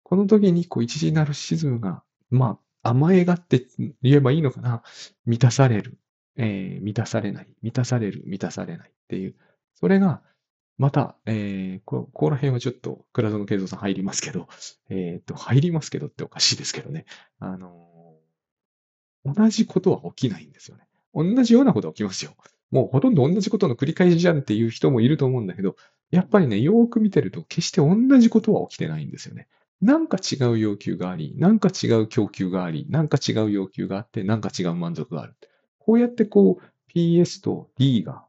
[0.03, 4.83] この時に、こう、一時ナルシズムが、まあ、甘えがって言えばいいのかな。
[5.25, 5.97] 満たされる。
[6.35, 7.47] えー満たされない。
[7.61, 8.23] 満たされる。
[8.25, 9.35] 満たされないっていう。
[9.75, 10.21] それが、
[10.77, 14.47] また、えーこ、こら辺はちょっと、倉園慶三さん入りますけど、
[14.89, 17.05] えっ、と、入りますけどっておかしいですけどね。
[17.39, 17.93] あのー
[19.25, 20.83] 同じことは起きないんですよね。
[21.13, 22.35] 同じようなことは起きますよ。
[22.71, 25.75] もうほとんど同じことの繰り返しじゃんっていう人もいると思うんだけど、
[26.11, 29.47] やっぱりね、よーく見てると決して同じことは起きてないんですよね。
[29.81, 35.35] なんか違う要求があり、なんか違う供給があり、なんか違う要求があって、なんか違う満足がある。
[35.77, 38.25] こうやってこう PS と D が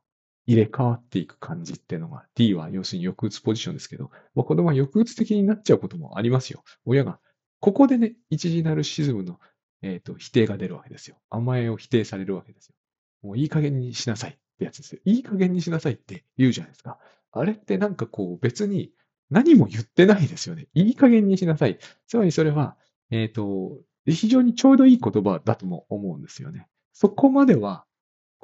[0.47, 6.63] 入れ替わっていく感じっていうのが、D は要するに抑うつポジションですけど、まあ、子供は抑うつ的になっちゃうこともありますよ。
[6.85, 7.19] 親が。
[7.61, 9.39] ここでね、一時ナルシズムの、
[9.83, 11.17] えー、と否定が出るわけですよ。
[11.31, 12.75] 甘えを否定されるわけですよ。
[13.23, 15.01] もういい加減にしなさいってやつですよ。
[15.05, 16.99] いい加減にしなさいって言うじゃないですか。
[17.33, 18.91] あれってなんかこう別に
[19.31, 20.69] 何も言ってないですよね。
[20.75, 21.79] いい加減にしなさい。
[22.07, 22.77] つまりそれは、
[23.11, 26.69] えっ、と、非常にちょうどいい言葉だとも思うんですよね。
[26.93, 27.85] そこまでは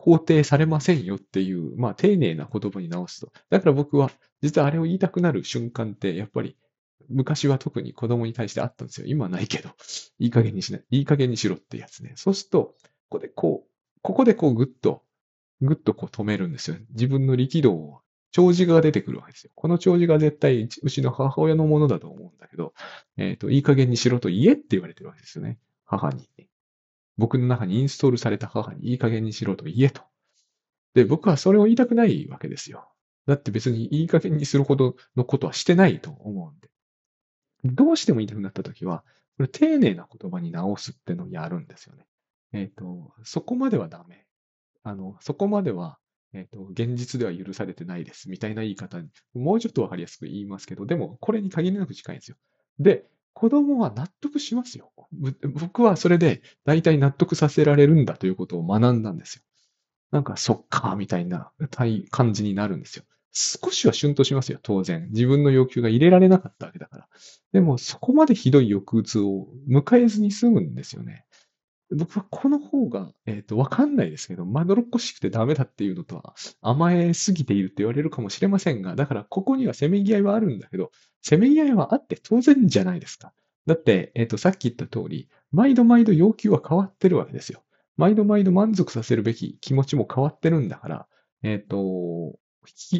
[0.00, 3.32] 肯定されませんよっていう、まあ丁寧な言葉に直すと。
[3.50, 4.10] だから僕は、
[4.42, 6.56] 実はあれを言いたくなる瞬間って、やっぱり
[7.10, 9.06] 昔は特に子供に対してあったんですよ。
[9.06, 9.70] 今はないけど。
[10.18, 10.84] いい加減にしない。
[10.90, 12.12] いい加減にしろってやつね。
[12.16, 12.74] そうすると、こ
[13.10, 13.70] こでこう、
[14.02, 15.02] ここでこうぐっと、
[15.60, 16.76] ぐっとこう止めるんですよ。
[16.90, 18.00] 自分の力道を、
[18.32, 19.50] 長寿が出てくるわけですよ。
[19.56, 22.74] この長寿が絶対うちの母親のものだと思うんだけど、
[23.16, 25.58] えっ、と、いい加減にしろと言えって言われてるわけですよね。
[25.84, 26.28] 母に。
[27.20, 30.02] 僕の中にインストールされた母にいい加減にしろと言えと。
[30.94, 32.88] で、僕はそれを言いたくないわけですよ。
[33.26, 36.70] だって別にいい加減にするほどのことはしてないと思うんで。
[37.64, 39.04] どうしても言いたくなったときは、
[39.36, 42.06] これ丁寧な言葉に直すってのをやるんですよね。
[42.52, 44.26] えっ、と、そこまではダメ。
[44.82, 45.98] あの、そこまでは、
[46.32, 48.30] えっ、と、現実では許されてないです。
[48.30, 52.36] みたいな言い方に、もうちょっとわかりやすく言いますけど、でも、これに限りなく近いんですよ。
[52.78, 54.92] で、子供は納得しますよ。
[55.54, 59.42] 僕はそれで大体納得させられるんだということを学んだんですよ。
[60.10, 61.52] なんか、そっか、みたいな
[62.10, 63.04] 感じになるんですよ。
[63.32, 65.08] 少しはシュンとしますよ、当然。
[65.10, 67.08] 自分の要求が入れられなかったわけだから。
[67.52, 71.24] でも、そこまでひどい抑うつを迎えずに済むんですよね。
[71.92, 83.32] 僕はこの方が、えっ、と、わかんないですけど、まどろっこしくてダメだっていうのとは、甘えすぎているって言われるかもしれませんが、だからここにはせめぎ合いはあるんだけど、せめぎ合いはあって当然じゃないですか。
[83.66, 87.62] だって、えっ、と、さっき言った通り、毎度毎度要求は変わってるわけですよ。
[87.96, 91.06] 毎度毎度満足させるべき気持ちも変わってるんだから、
[91.42, 92.38] えっ、と、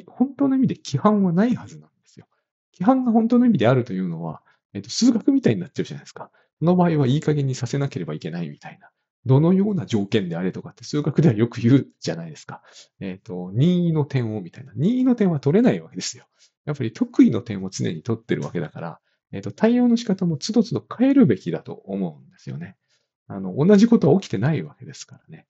[0.08, 2.26] 本当の意味で規範はないはずなんですよ。
[2.74, 4.42] 規範が本当の意味であるというのは、
[4.74, 6.30] えっ、と、数学みたいになっちゃうじゃないですか。
[6.62, 8.90] の場合はいい加減にさせなければいけないみたいな。
[9.26, 12.62] どのような条件であれとかって数学ではよく言うじゃないですか。
[13.00, 14.72] えっ、と、任意の点をみたいな。
[14.76, 16.24] 任意の点は取れないわけですよ。
[16.64, 19.00] やっぱり得意の点を常に取ってるわけだから、
[19.32, 22.76] えっ、と、対応の仕方もつどつど変えるべきだと思うんですよね。
[23.26, 25.46] あの、同じことは起きてないわけですからね。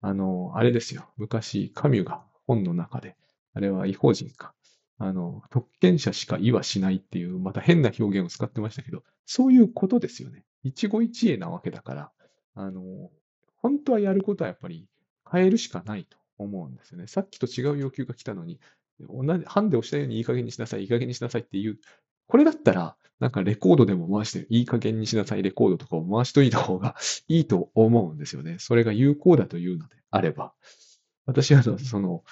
[0.00, 1.08] あの、あれですよ。
[1.16, 3.16] 昔、カミュが本の中で、
[3.54, 4.54] あれは違法人か。
[4.98, 10.44] あの、特権者しか言わしないっていう、また変な表現を使ってましたけど、そういうことですよね。
[10.62, 12.12] 一期一会なわけだから、
[12.54, 13.10] あの、
[13.56, 14.86] 本当はやることはやっぱり
[15.30, 17.06] 変えるしかないと思うんですよね。
[17.06, 18.60] さっきと違う要求が来たのに、
[19.00, 21.78] 同じ、ハンデをしたようにいい加減にしなさい、いい加減にしなさいっていう、
[22.26, 26.96] これだったら、なんかレコードでも回して、いい加減にしなさいレコードとかを回しといた方が
[27.28, 28.56] いいと思うんですよね。
[28.58, 30.54] それが有効だというのであれば。
[31.26, 32.22] 私は、その、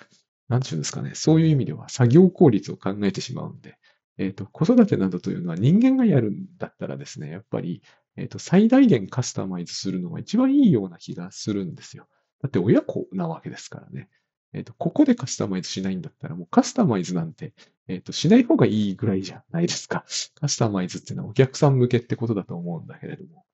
[0.52, 3.78] なんていうんですかね、そういう意味では作業効率を考えてしまうんで、
[4.18, 7.82] えっ、ー、と、子育てなどというのは人間がやるんだったらですね、やっぱり、
[8.16, 12.06] えっ、ー、と、最大限カスタマイズするのが一番いいような気がするんですよ。
[12.42, 14.10] だって親子なわけですからね。
[14.52, 17.54] えっ、ー、と、ここでカスタマイズしないんだったら、もうカスタマイズなんて、
[17.88, 20.04] えっ、と、しない方がいいぐらいじゃないですか。
[20.38, 23.46] カスタマイズっていうのはお客さん向けってことだと思うんだけれども。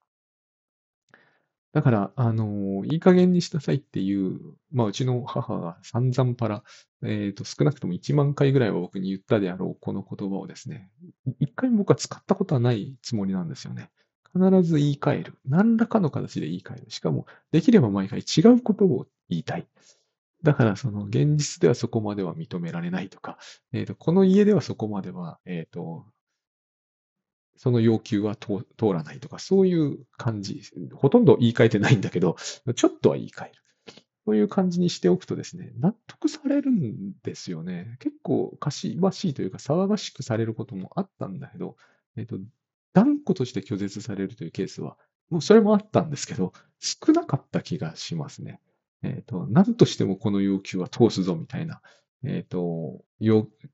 [1.73, 4.41] だから、あの、いい加減にしなさいっていう、
[4.73, 6.65] まあ、うちの母が散々パラ、
[7.03, 10.91] えっ、ー、と、少なくとも1万回ぐらいは僕に言ったであろう、この言葉をですね、
[11.41, 13.91] 一回僕は使ったことはないつもりなんですよね。
[14.35, 15.35] 必ず言い換える。
[15.47, 16.91] 何らかの形で言い換える。
[16.91, 19.67] しかも、できれば毎回違うことを言いたい。
[20.43, 23.39] だから、その、現実ではそこまでは認められないとか、
[23.73, 26.07] えっ、ー、と、この家ではそこまでは、えっ、ー、と、
[27.59, 30.63] その要求は通らないとか、そういう感じ。
[30.95, 32.37] ほとんど言い換えてないんだけど、
[32.75, 33.53] ちょっとは言い換える。
[34.25, 37.97] そういう感じにしておくとですね、納得されるんですよね。
[37.99, 41.77] 結構、かしばしいというか、騒がしくされることもあったんだけど、
[42.17, 42.39] えっ、と、
[42.93, 44.97] 断固として拒絶されるというケースは、
[45.31, 48.61] もうそれもあったんですけど、少なかった気がしますね。
[49.03, 51.81] えっ、と、何としてもこの要求は通すぞみたいな、
[52.23, 53.03] えっ、と、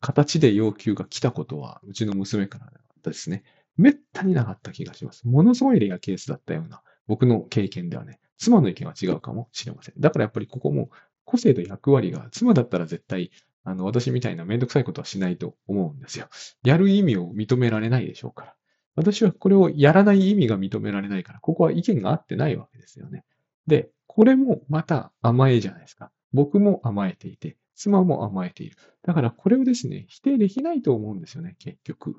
[0.01, 3.43] 形で要求が来たことは、うちの娘からですね。
[3.77, 5.27] めったになかった気がします。
[5.27, 9.95] ものすごいレアケースだったような、僕の経験ではね、妻の意見は違うかもしれません。
[9.99, 10.91] だからやっぱりここも
[11.25, 13.31] 個性と役割が、妻だったら絶対、
[13.65, 16.29] あの、私みたいなめんどくさいことはしないと思うんですよ。
[16.63, 18.55] やる意味を認められないでしょうから。
[18.97, 23.25] 私はこれをやらない意味が認められないから、ここは意見が合ってないわけですよね。
[23.67, 26.13] で、これもまた甘えじゃないですか。
[26.33, 28.77] 僕も甘えていて、妻も甘えている。
[29.03, 32.17] だからこれをですね、否定できないと思うんですよね、結局。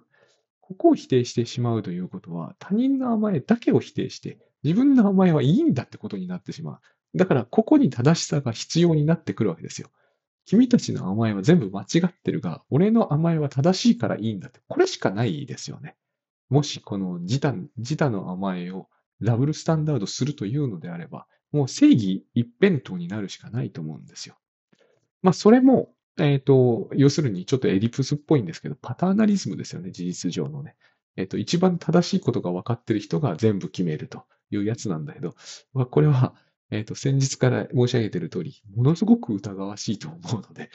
[0.67, 7.17] ここを否定してしまうということは、他人の甘えだけを否定して、自分の甘えはいいんだってことになってしまう。
[7.17, 9.89] だから、ここに正しさが必要になってくるわけですよ。
[10.45, 14.60] 君たちの甘えは全部間違ってるが、俺の甘えは正しいからいいんだって。
[14.67, 15.95] これしかないですよね。
[16.49, 18.88] もしこの自他自他の甘えを
[19.21, 24.36] ダブルスタンダードするというのであれば、もう正義一辺倒になるしかないと思うんですよ。
[25.21, 30.75] まあ、それもえっ、ー、と、要するにちょっとエディプスっぽいんですけど、パターナリズムですよね、事実上のね。
[31.17, 35.36] えっ、ー、と、一番正しいことが分かってる人が全部決めるというやつなんだけど、
[35.73, 36.36] まあ、これは、
[36.71, 40.69] えっ、ー、と、先日から申し上げている通り、ものすごく疑わしいと思うので、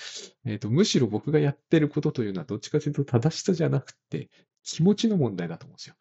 [0.45, 4.31] えっ、と、むしろ僕がやってることというのはどっちかというと正しさじゃなくて、
[4.63, 5.95] 気持ちの問題だと思うんですよ。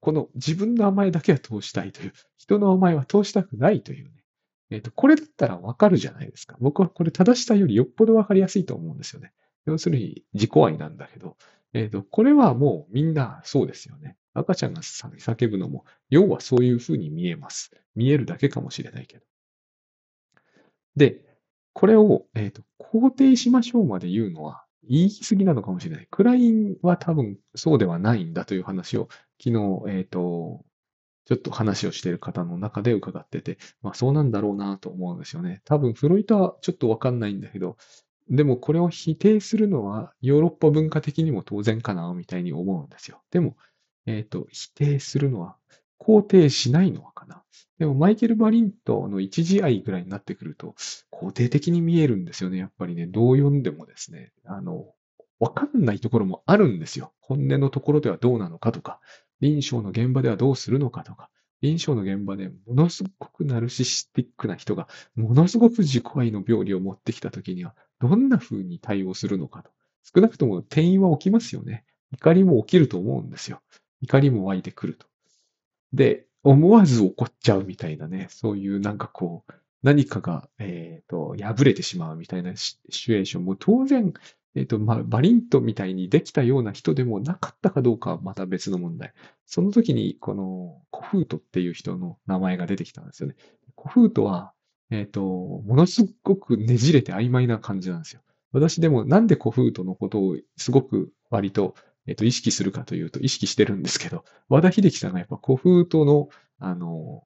[0.00, 4.12] この自分の甘えだけは通したいという、人の甘えは通したくないというね、
[4.70, 6.56] えっ、ー、と、これだったらわかるじゃないですか。
[6.60, 9.32] 僕はこれ正しさよりよっぽどわかりやすいと思うんですよね。
[9.66, 11.36] 要するに自己愛なんだけど、
[11.72, 14.16] えっ、ー、と、これはもうみんなそうですよね。
[14.34, 17.70] 赤ちゃんが叫ぶのも、要はそういうふうに見えます。
[17.94, 19.24] 見えるだけかもしれないけど。
[20.96, 21.22] で、
[21.72, 26.08] これを、えっ、ー、と、肯定しましょうまで言うのは言い過ぎなのかもしれない。
[26.10, 29.08] クラインは多分そうではないんだという話を
[29.42, 30.64] 昨日、えっ、ー、と、
[31.26, 35.60] ちょっと話をしている方の中で伺ってて、まあそうなんだろうなと思うんですよね。
[35.64, 37.76] 多分フロイトはちょっとわかんないんだけど、
[38.30, 43.22] でもこれを否定するのはヨーロッパ文化的にも当然かな、みたいに思うんですよ。
[43.30, 43.56] でも、
[44.06, 45.56] えっ、ー、と、否定するのは
[45.98, 47.42] 肯定しないのはかな。
[47.78, 50.74] でもマイケル・バリントの一時愛ぐらいになってくると、
[51.12, 52.58] 肯定的に見えるんですよね。
[52.58, 54.92] やっぱりね、どう読んでもですね、あの、
[55.38, 57.12] わかんないところもあるんですよ。
[57.20, 59.00] 本音のところではどうなのかとか、
[59.40, 61.30] 臨床の現場ではどうするのかとか、
[61.62, 69.70] 臨床の現場でものすごくナルシスティックな人が、ものすごく自己愛の病理を持ってきたときには、どんな風に対応するのかと。
[70.14, 71.84] 少なくとも転移は起きますよね。
[72.12, 73.60] 怒りも起きると思うんですよ。
[74.02, 75.06] 怒りも湧いてくると。
[75.92, 84.12] で、思わず怒っちゃうみたいなね、そういうなんかこう、何かが、えっ、ー、と、破れてしまうみたいなシチュエーションも当然
[84.56, 89.12] えっ、ー、と、まあ、バリントみたいにできたような人でもなかったかどうかはまた別の問題。
[89.44, 93.36] その時に、この、コフートっていう人の名前が出てきたんですよね。
[93.74, 94.54] コフートは、
[94.90, 98.22] えっ、ー、と、ものすごくねじれて曖昧な感じなんですよ。
[98.52, 101.74] 私でもなんでコフートのことをすごく割と、
[102.06, 107.24] えっ、と、意識するかというと、意識してるんですけど、和田秀樹さんがやっぱコフートの、あの、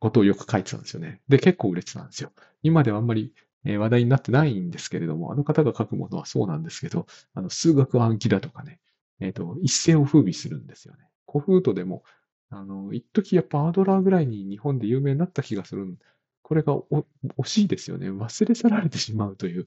[0.00, 1.22] ことをよく書いてたんですよね。
[1.28, 2.32] で、結構売れてたんですよ。
[2.62, 3.32] 今ではあんまり
[3.64, 8.80] えー、話題になってないんですけれども、あの方が書くものはそうなんですけど、あの数学暗記だとかね、
[9.20, 11.00] えっ、ー、と、一世を風靡するんですよね。
[11.26, 12.02] コフートでも、
[12.50, 15.98] あの、一時やっぱアードラーぐらいに日本で有名になった気がする。
[16.42, 16.76] これが
[17.38, 18.10] 惜しいですよね。
[18.10, 19.66] 忘れ去られてしまうという。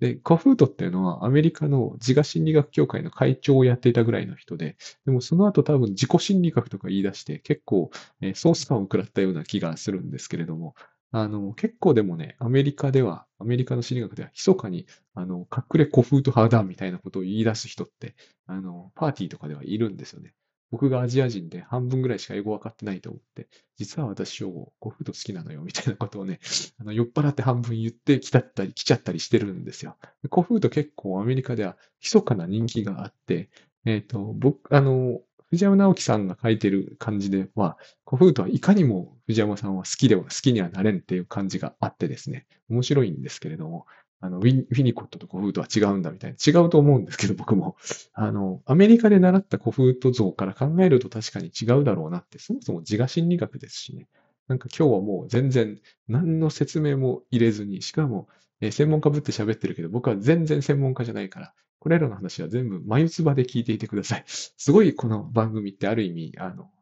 [0.00, 4.76] で、コフートっていうのはアメリカの自我心理学協会の会長をやっていたぐらいの人で、
[5.06, 10.74] でもその後多分自己心理学とか言い出して結構、えー、ソース感を食らったような気がするんですけれども、
[11.16, 18.16] あの、結構でもね、アメリカでは、アメリカの心理学では、密かに、あの、隠れコフート派だみたいなことを言い出す人って、
[18.48, 20.34] あの、パーティーとかではいるんですよね。
[20.72, 23.46] 僕がアジア人で半分ぐらいしか英語分かってないと思って、
[23.76, 26.40] 実は私、小語、コフート好きなのよ、みたいなことをね、
[26.80, 29.96] あの酔っ払って半分言ってきたったり、来ちゃったりしてるんですよ。
[30.30, 33.50] コフート結構アメリカでは密かな人気があって、
[33.84, 43.86] えっ、ー、と、僕、あの、藤山直樹さんが書いてる感じでは、コフートはいかにも藤山さんは好きでは、好きにはなれんっていう感じがあってですね、面白いんですけれども、
[44.20, 46.36] あの、ウィニコットとコフートは違うんだみたいな。
[46.36, 47.76] 違うと思うんですけど、僕も。
[48.14, 54.08] あの、アメリカで習ったコフート像から考えると確かに違うだろうなって、そもそも自我心理学ですしね。
[54.48, 55.78] なんか今日はもう全然
[56.08, 58.28] 何の説明も入れずに、しかも、
[58.62, 61.54] えー、専門家ぶって喋ってるけど、僕は全然専門家じゃないから、
[61.84, 64.24] これらの話は全部眉唾で聞いていてください。
[64.56, 66.72] すごいこの番組ってある意味、あの、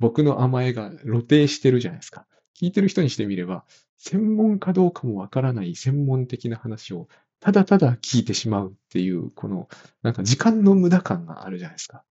[0.00, 2.26] 僕の甘えが露呈してるじゃないですか。
[2.60, 3.64] 聞いてる人にしてみれば、
[3.96, 7.06] 専門かどうかもわからない専門的な話を
[7.38, 9.68] ただただ聞いてしまうっていう、この、
[10.02, 12.02] なんか時間の無駄感があるじゃないですか。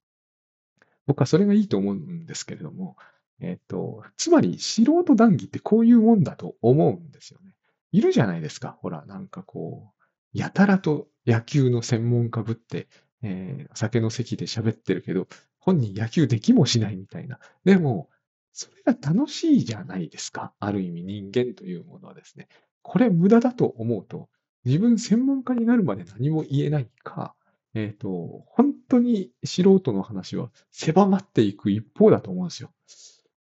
[1.06, 2.96] 僕はそれがいいと思うんですけれども、
[3.42, 7.52] えっ、と、つまり素人談義ってこういうもんだと思うんですよね。
[7.92, 8.78] いるじゃないですか。
[8.82, 10.03] ほら、なんかこう、
[10.34, 12.88] やたらと野球の専門家ぶって、
[13.22, 15.28] えー、酒の席で喋ってるけど、
[15.60, 17.40] 本人野球できもしないみたいな。
[17.64, 18.10] でも、
[18.52, 20.54] それが楽しいじゃないですか。
[20.60, 22.48] ある意味人間というものはですね。
[22.82, 24.30] これ無駄だと思うと、
[24.66, 27.34] 自分専門家になるまで何も言えないか、
[27.74, 32.72] えっ、ー、と、本当に素人の話は狭まっていく一方だと思うんですよ。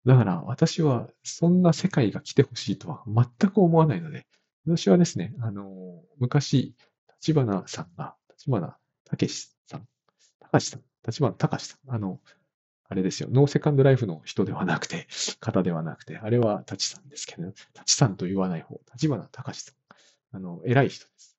[0.07, 4.27] だから私はそんな世界が来てほしいとは全く思わないので、
[4.67, 6.75] 私はですね、あの、昔、
[7.27, 9.89] 立花さんが、立花武さん、
[10.41, 12.21] 高志さん、立花隆さん、あの、
[12.89, 15.09] あれですよ、ノーセカンドライフの人ではなくて、
[15.41, 20.37] 方ではなくて、あれは立ちさんですけど、立ちさんと言わない方、立花隆さん。
[20.37, 21.32] あの、偉い人です。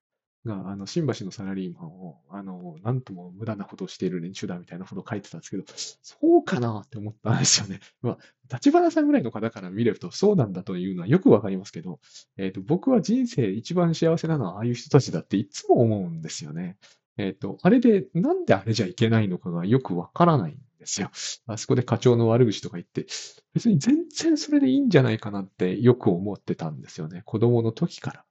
[0.46, 5.64] が、あの、新橋のサラリーマンを、あの、なんとも無駄なことをしている連中だみたいなことを書いてたんですけど、
[6.02, 7.80] そうかなって思ったんですよね。
[8.02, 12.00] まあ、立花さんぐらいの方から見れるとそうなんだというのはよくわかりますけど、
[12.38, 16.78] えっ、ー、と、僕は人生一番幸せなのはああいう人たちだっていつも思うんですよね。
[17.18, 21.10] えっ、ー、と、あれで、なんであれじゃいけないのかがよくわからないんですよ。
[21.46, 23.06] あそこで課長の悪口とか言って、
[23.54, 27.22] 別に全然それでいいんじゃないかなってよく思ってたんですよね。
[27.26, 28.26] 子供の時から。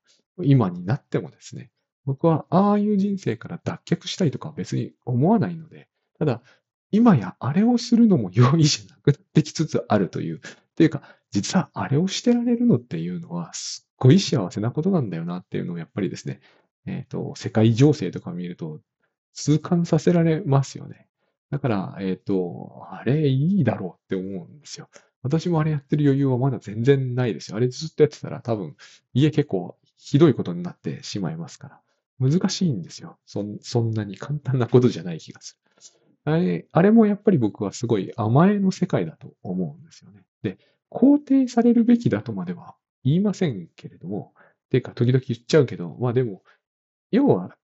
[0.44, 1.70] 今になってもですね。
[2.04, 5.88] 僕はああいう人生から脱却したいとかは別に思わないので、
[6.18, 6.42] ただ、
[6.90, 10.36] 今やあれをするのも容易じゃなくなってきつつあるという。
[10.36, 16.40] っていうか、実はあれをしてられるのっていうのは、すっごい幸せなことなんだよなっていうのをやっぱりですね、
[16.86, 18.80] えっ、ー、と、世界情勢とか見ると、
[19.32, 21.08] 痛感させられますよね。
[21.50, 24.88] だから、えっ、ー、と、あれいいだろうって思うんですよ。
[25.22, 27.56] 私もあれやってる余裕はまだ全然ないですよ。
[27.56, 28.76] あれずっとやってたら多分
[29.14, 31.80] 家結構ひどいことになってしまいますから。
[32.18, 33.18] 難しいんですよ。
[33.26, 35.62] そそんなに簡単なことじゃない気がする。
[36.24, 40.22] あれ、あれもやっぱり僕はすごい甘えの世界だと思うんですよね。
[40.42, 40.58] で、
[40.90, 44.32] 肯定されるべきだとまでは言いませんけれども、
[44.70, 46.42] てか時々言っちゃうけど、まあでも、
[47.10, 47.56] 要は、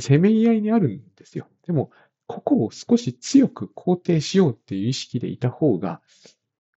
[0.00, 1.48] せめぎ合いにあるんですよ。
[1.66, 1.90] でも、
[2.26, 6.00] ここを少し強く肯定しようっていう意識でいた方が、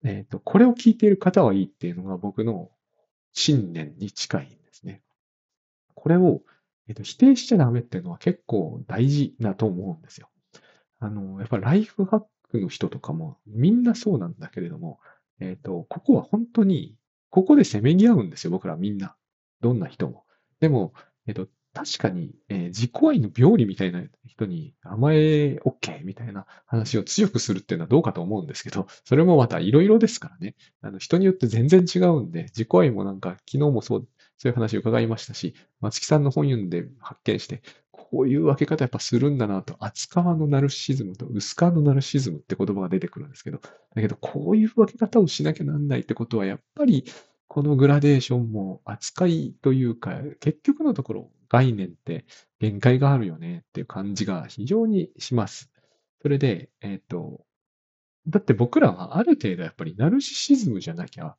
[0.04, 2.72] えっ、ー、と、これを聞いている方はいいっていうのが僕の
[3.34, 5.02] 信念に近いんですね。
[5.96, 6.42] これを、
[6.90, 10.28] えっ、と、否定しちゃダメっていうのは結構大事だと思うんですよ。
[11.00, 15.00] あの、やっぱライフハックの人とかもみんなそうなんだけれども、
[15.40, 16.98] えっ、と、ここは本当に、
[17.30, 19.16] ここでせめぎ合うんですよ、僕らみんな。
[19.62, 20.26] どんな人も。
[20.60, 20.94] でも、
[21.28, 30.56] えっ、と、確かに、えー、自己愛の病理みたいな人に甘え OK みたいな話を強くするっていうのはどうかと思うんですけど、それもまた色々ですからね。
[30.82, 34.08] あの人によって全然違うんで、自己愛もなんか昨日もそう、
[34.40, 47.04] そういう話を伺いましたし、松木さんの本読んで発見して、こういう分け方やっぱするんだなと、厚皮のナルシズムと薄皮のナルシズムって言葉が出てくるんですけど、だけどこういう分け方をしなきゃなんないってことは、やっぱり
[47.50, 52.26] このグラデーションも扱いというか、結局のところ概念って
[52.60, 55.70] 限界があるよねっていう感じが非常にします。
[56.22, 57.44] それで、えっ、ー、と、
[58.28, 61.36] だって僕らはある程度やっぱりナルシシズムじゃなきゃ、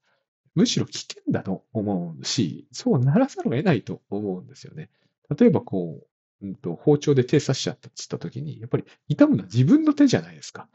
[0.55, 4.91] むしろ危険だと思うし、そうならざるを得ないと思うんですよね。
[5.37, 10.69] 例えばこう、うんと、包丁で手刺しちゃったって言った時に、やっぱり痛むのは自分の手じゃないですか。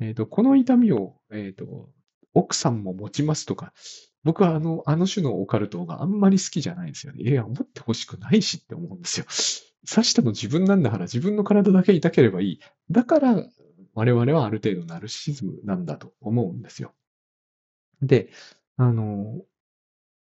[0.00, 1.90] え、ー、と、この痛みを、え、ー、と、
[2.34, 3.72] 奥さんも持ちますとか、
[4.22, 7.22] 僕はあの、あの種のオカルトがあんまり好きじゃないんですよね。
[7.22, 9.26] いや、思ってほしくないしって思うんですよ。
[9.88, 12.60] 刺したの自分なんだから自分の体だけ痛ければいい。
[12.90, 13.44] だから
[13.94, 16.92] 我々はある程度ナルシズムなんだと思うんですよ。
[18.02, 18.30] で、
[18.78, 19.42] あの、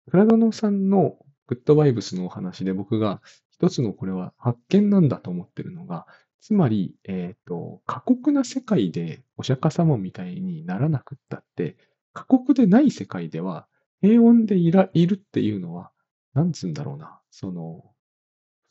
[0.09, 1.15] クラドノさんの
[1.45, 3.21] グッドバイブスのお話で僕が
[3.51, 6.07] 一つのこれは発見なんだと思ってるのが、
[6.41, 11.77] つまり、えっ、と、過酷な世界でお釈迦様みたいにならなくったって、
[12.13, 13.67] 過酷でない世界では
[14.01, 15.91] 平穏でいらいるっていうのは、
[16.33, 17.83] なんつうんだろうな、その、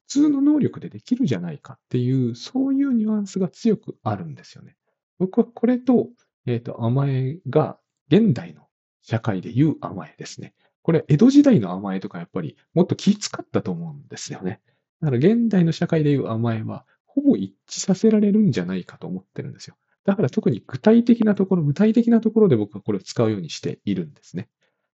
[0.08, 4.74] 普通の能力でできるじゃないかっていう、そういうニュアンスが強くあるんですよね。
[5.20, 6.08] 僕はこれと、
[6.46, 8.66] えっ、と、甘えが現代の
[9.02, 10.54] 社会で言う甘えですね。
[10.82, 14.60] これ、江戸時代の甘えとかやっぱりもっと気使ったと思うんですよね。
[15.00, 19.76] だから現代の社会で言う甘えは、ほぼ一致させられるんじゃないかと思ってるんですよ。
[20.04, 24.48] だから特に具体的なところ、具体的なところで僕はこれを使うようにしているんですね。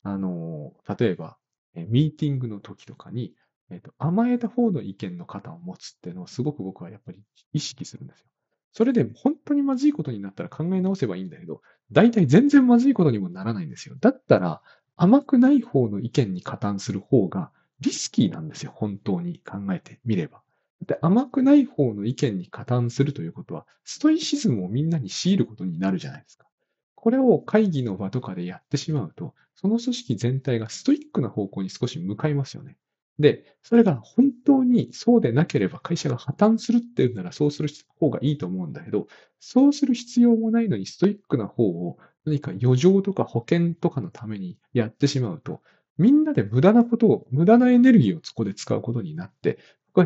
[0.03, 1.39] あの、例えば、
[1.75, 3.35] ミーティングの時とかに、
[3.71, 7.23] えっ、と、甘えた方の意見の方を持つっていうのをすごく僕はやっぱり
[7.53, 8.27] 意識するんですよ。
[8.73, 11.63] それで本当にまずいことになったら考え直せばいいんだけど、
[11.93, 13.97] 大体全然まずいことにもならないんですよ。
[14.01, 14.63] だったら、
[14.97, 18.73] 甘くない方の意見に加担する方がリスキーなんですよ。
[18.75, 20.43] 本当に考えてみれば。
[20.87, 26.47] で甘くない方の意見に加担するということは、ストイシズムをみんなに強いることになるじゃないですか。
[26.95, 32.77] これを会議の場とかでやってしまうと、その組織全体がストイックな方向に少し向かいますよね。
[33.19, 39.07] で、それが本当にそうでなければ会社が破綻するっていうならそうする方がいいと思うんだけど、
[39.39, 45.61] そうする必要もないのにストイックな方を何か余剰とか保険とかのためにやってしまうと、
[45.99, 49.59] みんなで無駄なことを、無駄なエネルギーをそこで使うことになって、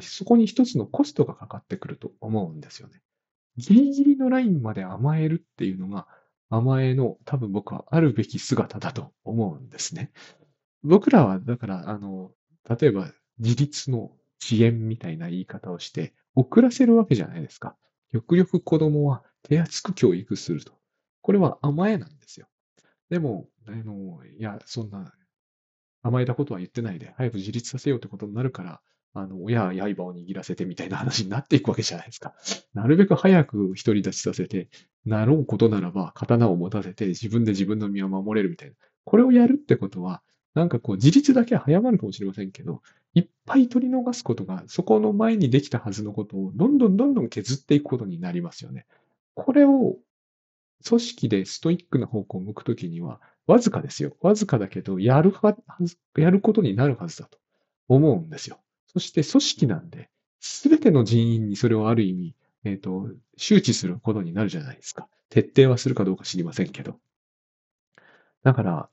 [0.03, 3.01] そこに一つのコストがかかってくると思うんですよね。
[3.57, 6.07] ギリギリのラインまで甘えるっていうのが、
[6.51, 10.11] 甘えの多分僕はあるべき姿だと思うんですね。
[10.83, 12.33] 僕らは、だから、あの、
[12.69, 14.13] 例えば自立の
[14.43, 17.77] 遅延みたいな言い方をして遅らせるわけじゃないですか。
[18.13, 20.73] 極力子供は手厚く教育すると。
[21.23, 22.47] これは甘えなんですよ。
[23.11, 25.13] でも、あの、いや、そんな
[26.03, 28.81] 甘えたことは言ってないで、早く自立させようってことになるから、
[29.15, 32.35] あの、親は刃を握らせてみたいな話になっていくわけじゃないですか。
[32.75, 34.69] なるべく早く独り立ちさせて、
[35.05, 38.75] なろうことならば刀を持たせて自分で自分の身を守れるみたいな。
[39.05, 40.23] これをやるってことは、
[40.57, 42.81] なんかこう、自立だけは早まるかもしれませんけど、
[43.13, 48.87] いっぱい取り逃すことが、そこの前にできたはずのことを、どんどんどんどん削っていくことになりますよね。
[49.35, 49.99] これを、
[50.83, 54.17] 組織でストイックな方向を向くときには、わずかですよ。
[54.23, 57.39] わずかだけど、やるはず、やることになるはずだと
[57.89, 58.59] 思うんですよ。
[58.87, 60.09] そして組織なんで、
[60.41, 62.35] すべての人員にそれをある意味、
[62.65, 65.07] えっ、ー、と、周知することになるじゃないですか。
[65.29, 66.99] 徹底はするかどうか知りませんけど。
[68.43, 68.89] だから、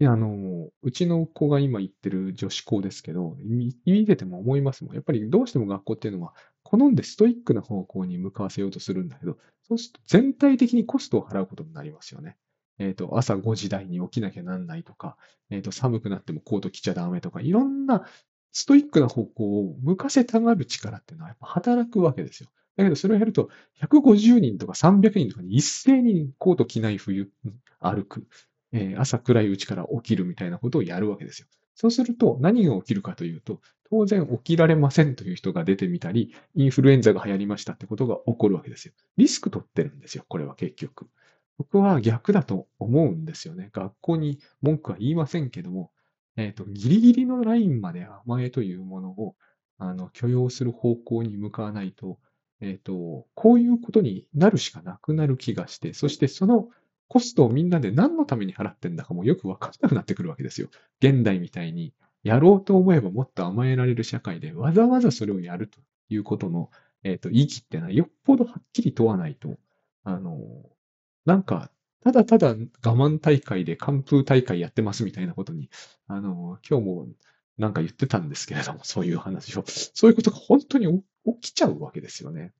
[0.00, 4.94] いや、あの、うちの子が今行ってる女子校ですけど、見見てても思いますもん。
[4.94, 12.36] やっぱりどうしても学校っていうのは、好んでストイックな方向に向かわせようとするんだけど、そうすると全体的にコストを払うことになりますよね。
[12.78, 15.16] えっ、と、朝5時台に起きなきゃなんないとか、
[15.50, 18.06] えっ、と、寒くなってもコート着ちゃダメとか、いろんな
[18.52, 22.48] ストイックな方向を向かせたがる力っていうのはやっぱ働くわけですよ。
[22.76, 23.50] だけどそれをやると、
[23.82, 27.30] 150人とか300人とかに一斉にコート着ない冬
[27.80, 28.26] 歩く。
[28.72, 31.48] え、朝暗いうちから起きるみたいなことをやるわけですよ。
[31.74, 33.60] そうすると何が起きるかというと、
[33.90, 38.94] 当然起きられませんという人が出てみたり、インフルエンザが流行りましたってことが起こるわけですよ。
[39.16, 41.08] リスク取ってるんですよ、これは結局。
[41.58, 43.70] 僕は逆だと思うんですよね。
[43.72, 45.90] 学校に文句は言いませんけども、
[46.36, 49.36] えっ、ー、と、ギリギリのラインまで甘えというものを、
[49.78, 52.18] あの、許容する方向に向かわないと、
[52.60, 56.68] えっ、ー、と、こういうことになるしかなくなる気がして、そしてその
[57.12, 60.68] コストをみんなで何のために払ってんだかもよくわかんなくなってくるわけですよ。
[61.02, 61.92] 現代みたいに、
[62.22, 66.70] やろうと思えばもっと甘えられる社会で、わざわざそれをやるということの、
[67.02, 69.58] えっ、ー、と、意義ってのはよっぽどはっきり問わないと、
[70.04, 70.40] あの、
[71.26, 71.70] なんか、
[72.02, 75.68] ただただ我慢大会で完封大会やってますみたいなことに、
[76.06, 77.08] あの、今日も
[77.58, 79.64] なんか言ってたんですけれども、そういう話を。
[79.66, 81.04] そういうことが本当に
[81.40, 82.54] 起きちゃうわけですよね。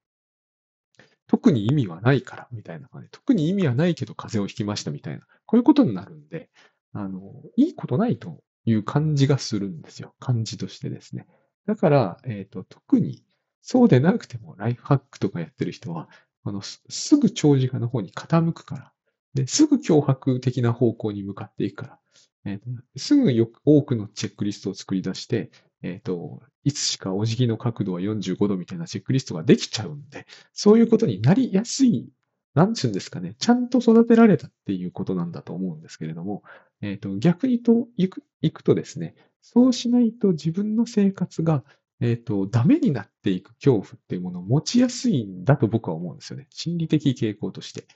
[1.26, 3.08] 特に意味はないから、みたいな感じ。
[3.10, 5.26] 特に意味はないけど風邪をひきましたみたいな。
[5.46, 6.50] こういうことになるんで、
[6.92, 10.14] あの、いいことないという感じがするんですよ。
[10.20, 11.26] 感じとしてですね。
[11.66, 13.22] だから、えっ、ー、と、特に
[13.62, 16.08] そうでなくてもライフハックとかやってる人は、
[16.44, 18.92] あの、すぐ長時間の方に傾くから、
[19.34, 21.98] で、すぐ脅迫的な方向に向かっていくから、
[22.44, 25.50] えー、すぐよく多くのチェックリストを作り出して、
[25.82, 32.08] えっ、ー、と、いつしかお辞儀の角度は45度みたいなチェックリストができちゃうんで、そういうことになりやすい
[32.54, 36.42] なんちゅうんですかね、ちゃんと育てられたっていうことなんだと思うんですけれども、
[36.82, 41.64] えっ、と、逆にと行く、行くとですね、そうしないと自分の生活が、
[42.00, 46.46] えっ、と、ダメになっていく恐怖っていうものを持ちやすいんだと僕は思うんですよね。
[46.50, 47.86] 心理的傾向として。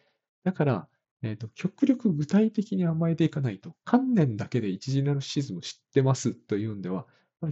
[0.44, 0.88] だから、
[1.22, 7.06] えっ、と、極力具体的に甘えていかないと、観念だけで一時ナルシズム知ってますというんでは、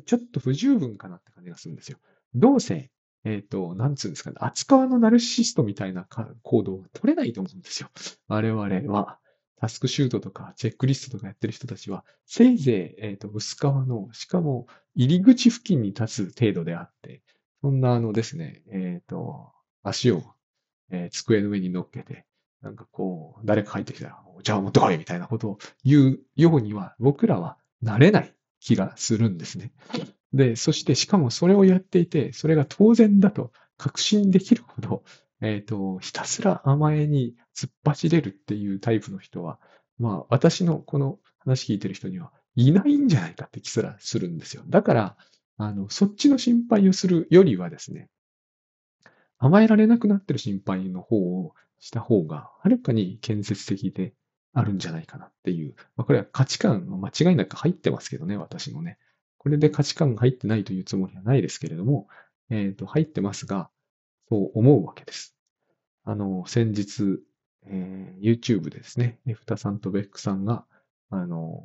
[0.07, 1.99] ちょっと不十分かなって感じがするんですよ。
[2.35, 2.91] どうせ、
[3.25, 6.07] えっ、と、なんつうんですかね、厚皮のナルシストみたいな
[6.43, 7.91] 行動は取れないと思うんですよ。
[8.29, 9.19] 我々は。
[9.57, 17.23] タスクシュートとかチェックリストとかやってる人たちは、せいぜい、えっ、と、薄皮の、しかも入り口付近に立つ程度であって、
[17.63, 20.23] そんなあのですね、えっ、と、足を、
[20.91, 22.27] えー、机の上に乗っけて、
[22.61, 28.35] なんかこう、誰か入ってきたら、じゃあ持ってこいみたいなことを言うようには、僕らはなれない
[28.65, 29.73] 気がするんですね。
[30.33, 35.05] で、そしてしかもそれをやっていて、それが当然だと確信できるほど、
[35.43, 39.61] えっ、ー、と、ひたすら甘えに突っ走れるっていうタイプの人は、
[39.99, 44.63] まあ、私のこの話聞いてる人にはいないんじゃないかって気すらするんですよ。
[44.67, 45.17] だから、
[45.59, 48.09] あの、そっちの心配をするよりはですね、
[49.37, 54.15] 甘えられなくなってる心配の方をした方が、はるかに建設的で
[54.55, 55.75] あるんじゃないかなっていう。
[55.97, 58.99] まあ、これは価値観間違いなく入ってますけどね、私のね。
[59.39, 62.09] これで価値観が入ってないというつもりはないですけれども、
[62.51, 63.69] えっ、ー、と、入ってますが、
[64.29, 65.37] そう思うわけです。
[66.05, 67.21] あの、先日、
[67.67, 70.65] えー、YouTube でですね、エフタさんとベックさんが、
[71.11, 71.63] あの、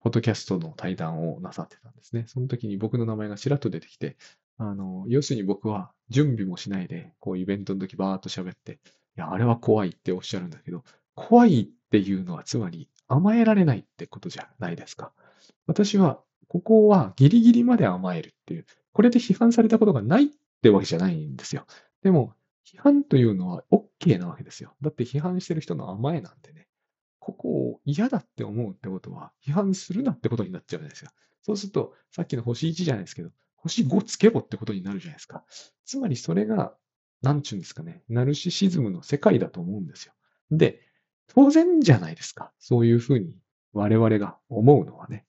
[0.00, 2.24] ポッドキャストの対談をなさってたんですね。
[2.26, 4.16] その時に僕の名前がちらっと出てきて、
[4.58, 8.76] あの、要するに僕は準備もしないで、こうイベントの時バーっと喋って、い
[9.16, 10.84] や、あれは怖いっておっしゃるんだけど、
[11.14, 15.12] 怖いっていうのはつまり甘えられないってことじゃないですか。
[15.66, 20.28] 私はここはギリギリまで甘えるっていう、これで批判されたことがないっ
[20.62, 21.66] てわけじゃないんですよ。
[22.02, 22.34] でも、
[22.64, 24.74] 批判というのは OK なわけですよ。
[24.80, 26.68] だって批判してる人の甘えなんてね、
[27.18, 31.12] ここを嫌だって思うってことは、批判するなってことになっちゃうじゃないですか。
[31.42, 35.44] そうすると、さっきの星1じゃないですけど、星5つけろってことになるじゃないですか。
[35.84, 36.74] つまりそれが、
[37.22, 40.12] なんちゅうんですかね、ナルシシズムの世界だと思うんですよ。
[40.50, 40.83] で、
[41.28, 42.52] 当然じゃないですか。
[42.58, 43.38] そういうふうに
[43.72, 45.24] 我々が思うのはね。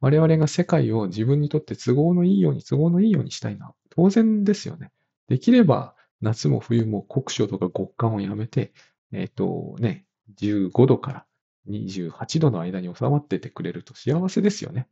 [0.00, 4.92] 我々が世界を自分にとって都合のいいように、都合のいいようにしたいのは当然ですよね。
[5.28, 8.72] できれば夏も冬も酷暑とか極寒をやめて、
[9.12, 10.06] えっ、ー、とね、
[10.38, 11.26] 15度から
[11.68, 14.88] 28度の間に収まっててくれると幸せですよね。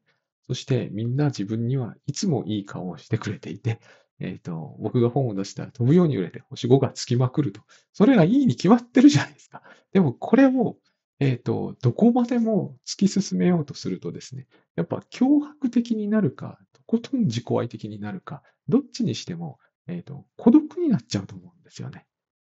[0.46, 3.80] そしてみんな自分にはいつもいい顔をしてくれていて、
[4.20, 7.60] えっ、ー、と、僕が本を出したら飛ぶように売れて星5がつきまくると。
[7.92, 9.62] それがいいに決まってるじゃないですか。
[9.92, 10.76] でもこれを
[11.20, 14.46] えっ、ー、と、どこまでも突き進めようとするとですね、
[14.76, 19.58] やっぱ脅迫的になるか、とことん自己愛的になるか、どっちにしても、
[19.88, 22.06] えっ、ー、と、孤独になっちゃうと思うんですよね。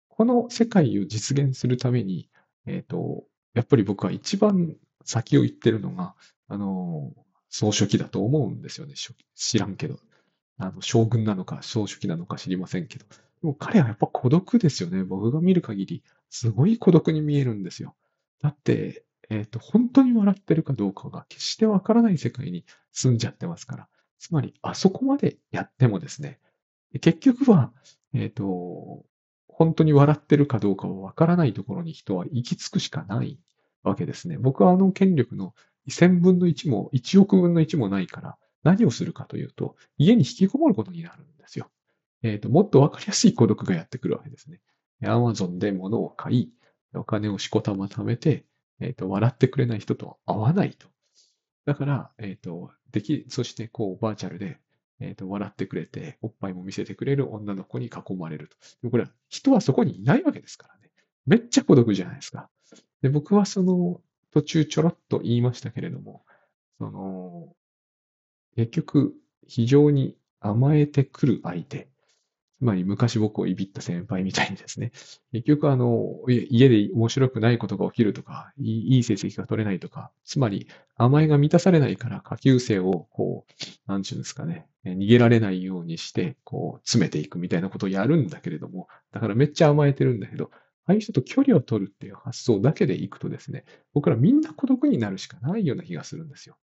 [0.09, 2.31] この世界を実現するために、
[2.67, 6.15] えっ、と、やっぱり僕は一番先を言ってるのが、
[6.47, 7.13] あの、
[7.49, 8.95] 総書記だと思うんですよね。
[9.35, 9.99] 知らんけど。
[10.59, 13.07] あの、将軍なのか、総書記なのか知りませんけど。
[13.07, 15.03] でも彼はやっぱ孤独ですよね。
[15.05, 17.95] 僕が見る限り、すごい孤独に見えるんですよ。
[18.41, 23.89] だって、えっ、ー、と、本当に笑ってるかどうかが決してわからない世界に住んじゃってますから。
[24.19, 26.39] つまり、あそこまでやってもですね、
[27.01, 27.73] 結局は、
[28.13, 29.05] えっ、ー、と、
[29.49, 33.39] 本当に笑ってるかどうかはわからないところに人は行き着くしかない
[33.83, 34.39] わけですね。
[34.39, 35.55] 僕はあの権力の
[35.89, 41.71] 1000分の1も1億分の1もないから、何をするかというと、家に引きこもることになるんですよ。
[42.23, 44.61] えっ、ー、と、もっとわかりやすい孤独がやってくるわけですね。
[45.05, 46.53] アマゾンで物を買い、
[46.95, 48.47] お金をしこたま貯めて、
[48.81, 50.89] えっ、ー、と、笑ってくれない人と会わないと。
[51.65, 54.59] だから、えっ、ー、と、でき、そしてこう、バーチャルで、
[55.01, 58.57] えっ、と、笑ってくれて、おっぱいも見せてくれる女の子に囲まれると。
[58.57, 60.91] でもこれは、人はそこにいないわけですからね。
[61.27, 62.49] めっちゃ孤独じゃないですか。
[63.01, 64.01] で、僕はその、
[64.33, 66.25] 途中ちょろっと言いましたけれども、
[66.79, 67.55] その、
[68.57, 69.15] 結局、
[69.47, 71.89] 非常に甘えてくる相手、
[72.59, 74.93] つまり昔僕をいびった先輩みたいにですね、
[75.33, 90.53] 結局あの、家で面白くないことが起きるとか、いい成績が取れないとか、つまり甘えが満たされないから下級生をこう、なんちゅうんですかね、逃げられないようにして、こう、詰めていくみたいなことをやるんだけれども、だからめっちゃ甘えてるんだけど、
[90.85, 96.57] ああいう人と距離を取るっていう発想だけでいくとですね、僕らみんな孤独になるしかないような気がするんですよ。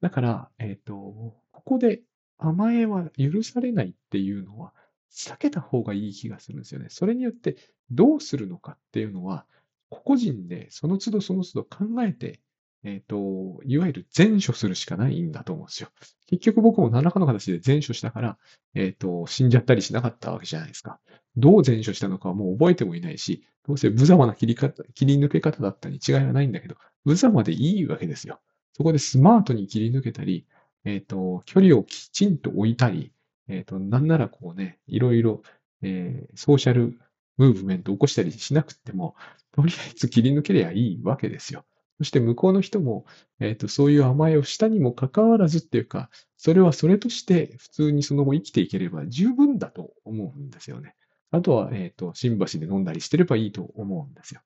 [0.00, 2.02] だから、えっ、ー、と、ここで
[2.36, 4.72] 甘えは許されないっていうのは、
[5.10, 6.86] 避けた方がいい気がするんですよね。
[6.90, 7.56] それによって
[7.90, 9.46] どうするのかっていうのは、
[9.90, 12.40] 個々人でその都度その都度考えて
[12.84, 15.88] えっ、と、いわゆる前処するしかないんだと思うんですよ。
[16.26, 18.38] 結局僕も何らかの形で前処したから、
[18.74, 21.00] えっ、と、死んじゃったりしなかったわけじゃないですか。
[21.36, 28.40] どう前処したのかはもう覚えてもいないし、どうせ無様な切り方、切り抜け方だったに違いはないんだけど、無様でいいわけですよ。
[28.78, 30.46] そこでスマートに切り抜けたり、
[30.84, 33.12] えっ、と、距離をきちんと置いたり、
[33.48, 35.42] えっ、と、なんならこうね、いろいろ、
[35.82, 36.96] えーソーシャル
[37.38, 39.16] ムーブメントを起こしたりしなくても、
[39.50, 41.64] とりあえず切り抜けりゃいいわけですよ。
[41.98, 43.04] そして向こうの人も、
[43.40, 50.94] えっ、と、そういう甘えをしたにもかかわらずっていうか、それはそれとして普通にその後生きていければ十分だと思うんですよね。
[51.32, 54.40] あとは、えっ、と、新橋で飲んだりしてればいいと思うんですよ。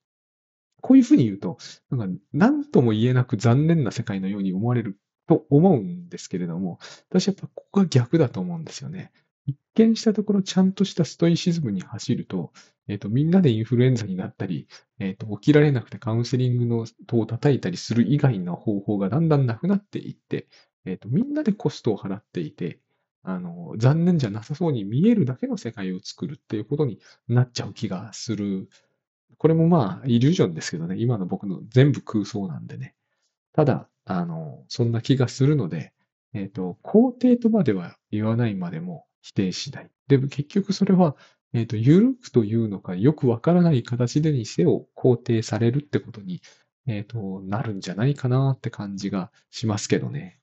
[0.82, 1.56] こういうふうに言うと、
[1.90, 6.78] なんか、何とも言えなく残念な世界のように思われると思うんですけれども、
[7.08, 9.12] 私はやっぱここが逆だと思うんですよね。
[9.46, 12.52] 一見したところちゃんとしたストイシズムに走ると、
[12.88, 14.66] えっ、と、みんなでインフルエンザになったり、
[14.98, 20.48] えっ、と、起きられなくてカウンセリングの戸を叩いたりする以外の方法がだんだんなくなっていって、
[20.84, 22.80] えっ、と、みんなでコストを払っていて、
[23.22, 28.68] あの、残念じゃなさそうに見えるだけの世界を作るっていうことになっちゃう気がする。
[29.42, 32.94] これもまあ、イリュージョンですけどね、今の僕の全部空想なんでね。
[33.52, 35.92] ただ、あの、そんな気がするので、
[36.32, 39.90] えっ、と、肯定とまでは言わないまでも否定しない。
[40.06, 41.16] でも結局それは、
[41.54, 46.40] えっ、と、緩くというのか、よくわからない形でにせよ肯定されるってことに、
[46.86, 50.38] えっ、と、なるんじゃないかなって感じがしますけどね。